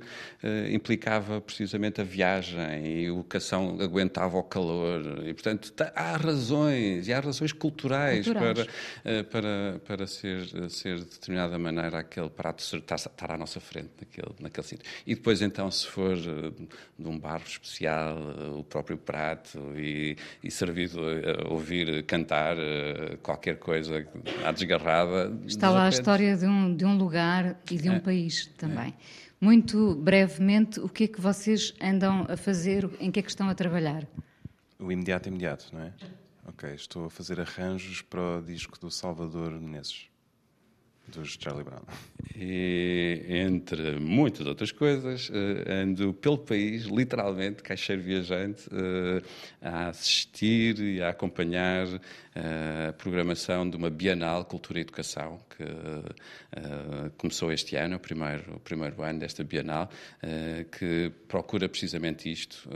[0.71, 5.23] implicava precisamente a viagem e o cação aguentava o calor.
[5.25, 8.67] E, portanto, tá, há razões, e há razões culturais, culturais.
[9.03, 14.35] Para, para, para ser, ser de determinada maneira aquele prato estar à nossa frente naquele,
[14.39, 14.85] naquele sítio.
[15.05, 16.67] E depois, então, se for uh,
[16.97, 23.17] de um barro especial, uh, o próprio prato e, e servido a ouvir cantar uh,
[23.21, 24.07] qualquer coisa
[24.45, 25.35] à desgarrada.
[25.45, 25.95] Está lá repente...
[25.95, 27.99] a história de um, de um lugar e de um é.
[27.99, 28.89] país também.
[28.89, 29.23] É.
[29.39, 32.89] Muito brevemente, o que é que vocês andam a fazer?
[32.99, 34.07] Em que é que estão a trabalhar?
[34.79, 35.93] O imediato, imediato, não é?
[36.47, 40.12] Ok, estou a fazer arranjos para o disco do Salvador Menezes
[41.07, 41.83] dos Charlie Brown.
[42.35, 49.21] E, entre muitas outras coisas, eh, ando pelo país, literalmente, caixeiro viajante, eh,
[49.61, 51.87] a assistir e a acompanhar
[52.35, 55.63] eh, a programação de uma Bienal Cultura e Educação, que
[57.17, 59.89] começou este ano, o primeiro, o primeiro ano desta Bienal,
[60.77, 62.67] que procura precisamente isto,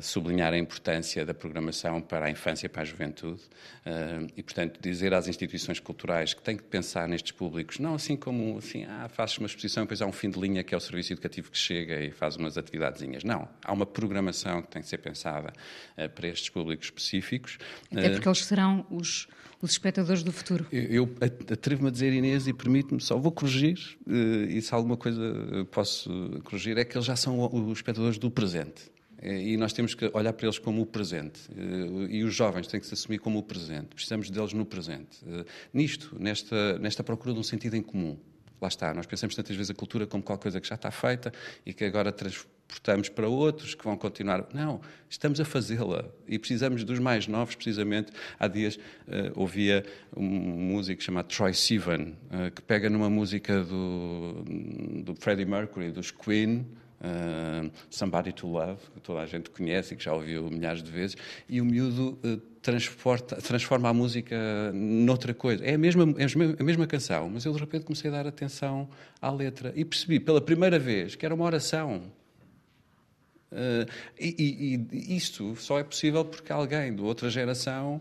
[0.00, 3.40] sublinhar a importância da programação para a infância e para a juventude,
[4.36, 8.58] e, portanto, dizer às instituições culturais que têm que pensar nestes públicos, não assim como
[8.58, 10.80] assim, ah, fazes uma exposição e depois há um fim de linha que é o
[10.80, 13.22] serviço educativo que chega e faz umas atividadezinhas.
[13.22, 15.52] Não, há uma programação que tem que ser pensada
[15.96, 17.58] uh, para estes públicos específicos.
[17.92, 19.28] Até porque eles serão os,
[19.62, 20.66] os espectadores do futuro.
[20.72, 21.16] Eu, eu
[21.52, 23.78] atrevo-me a dizer, Inês, e permite-me, só vou corrigir,
[24.48, 25.22] e se alguma coisa
[25.70, 28.90] posso corrigir, é que eles já são os espectadores do presente.
[29.22, 31.40] E nós temos que olhar para eles como o presente.
[32.08, 33.88] E os jovens têm que se assumir como o presente.
[33.94, 35.18] Precisamos deles no presente.
[35.72, 38.16] Nisto, nesta, nesta procura de um sentido em comum.
[38.60, 41.32] Lá está, nós pensamos tantas vezes a cultura como qualquer coisa que já está feita
[41.64, 44.46] e que agora transportamos para outros que vão continuar.
[44.52, 48.12] Não, estamos a fazê-la e precisamos dos mais novos, precisamente.
[48.38, 48.80] Há dias uh,
[49.34, 49.82] ouvia
[50.14, 54.44] um músico chamado Troy Sivan, uh, que pega numa música do,
[55.04, 56.66] do Freddie Mercury, dos Queen,
[57.88, 61.16] Somebody to Love, que toda a gente conhece e que já ouviu milhares de vezes,
[61.48, 62.36] e o miúdo uh,
[63.42, 64.36] transforma a música
[64.74, 65.64] noutra coisa.
[65.64, 66.26] É a, mesma, é
[66.60, 68.88] a mesma canção, mas eu de repente comecei a dar atenção
[69.20, 72.02] à letra e percebi pela primeira vez que era uma oração.
[73.50, 73.88] Uh,
[74.18, 78.00] e, e, e isto só é possível porque alguém de outra geração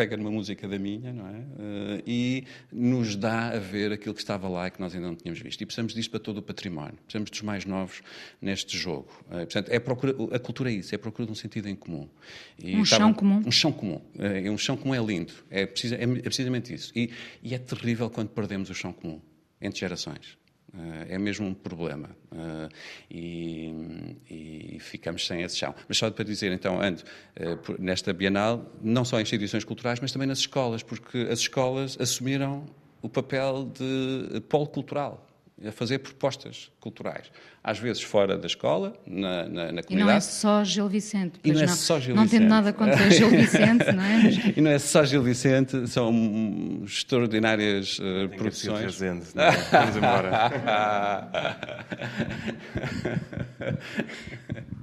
[0.00, 1.38] pega numa música da minha, não é?
[1.38, 5.14] Uh, e nos dá a ver aquilo que estava lá e que nós ainda não
[5.14, 5.60] tínhamos visto.
[5.60, 6.98] E precisamos disto para todo o património.
[7.04, 8.02] Precisamos dos mais novos
[8.40, 9.10] neste jogo.
[9.26, 11.68] Uh, portanto, é a, procura, a cultura é isso, é a procura de um sentido
[11.68, 12.08] em comum.
[12.58, 13.42] E um estava, chão comum.
[13.46, 14.00] Um chão comum.
[14.14, 15.32] Uh, um chão comum é lindo.
[15.50, 16.92] É, precisa, é, é precisamente isso.
[16.96, 17.10] E,
[17.42, 19.20] e é terrível quando perdemos o chão comum
[19.60, 20.39] entre gerações.
[21.08, 22.10] É mesmo um problema.
[23.10, 25.74] E, e, ficamos sem esse chão.
[25.88, 27.02] Mas só para dizer, então, ando
[27.78, 32.66] nesta Bienal, não só em instituições culturais, mas também nas escolas, porque as escolas assumiram
[33.02, 35.29] o papel de polo cultural
[35.66, 37.30] a fazer propostas culturais.
[37.62, 39.92] Às vezes fora da escola, na, na, na comunidade.
[39.92, 41.38] E não é só Gil Vicente.
[41.44, 42.40] E não, é só Gil não Vicente.
[42.40, 44.52] tendo nada contra Gil Vicente, não é?
[44.56, 48.84] e não é só Gil Vicente, são extraordinárias uh, produções.
[48.84, 49.50] Resende, é?
[49.50, 50.50] Vamos embora.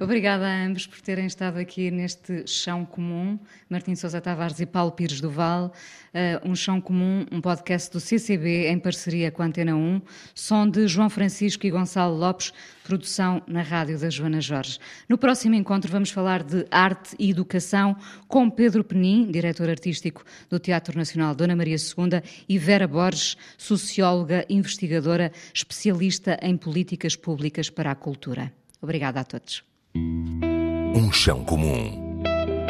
[0.00, 3.36] Obrigada a ambos por terem estado aqui neste chão comum.
[3.68, 5.72] Martim Sousa Tavares e Paulo Pires do Val.
[6.14, 10.00] Uh, um chão comum, um podcast do CCB em parceria com a Antena 1.
[10.36, 12.52] Som de João Francisco e Gonçalo Lopes,
[12.84, 14.78] produção na rádio da Joana Jorge.
[15.08, 17.96] No próximo encontro vamos falar de arte e educação
[18.28, 24.46] com Pedro Penin, diretor artístico do Teatro Nacional Dona Maria II, e Vera Borges, socióloga,
[24.48, 28.52] investigadora, especialista em políticas públicas para a cultura.
[28.80, 29.67] Obrigada a todos.
[29.94, 32.22] Um chão comum.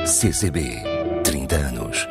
[0.07, 0.83] CCB,
[1.25, 2.09] 30 anos.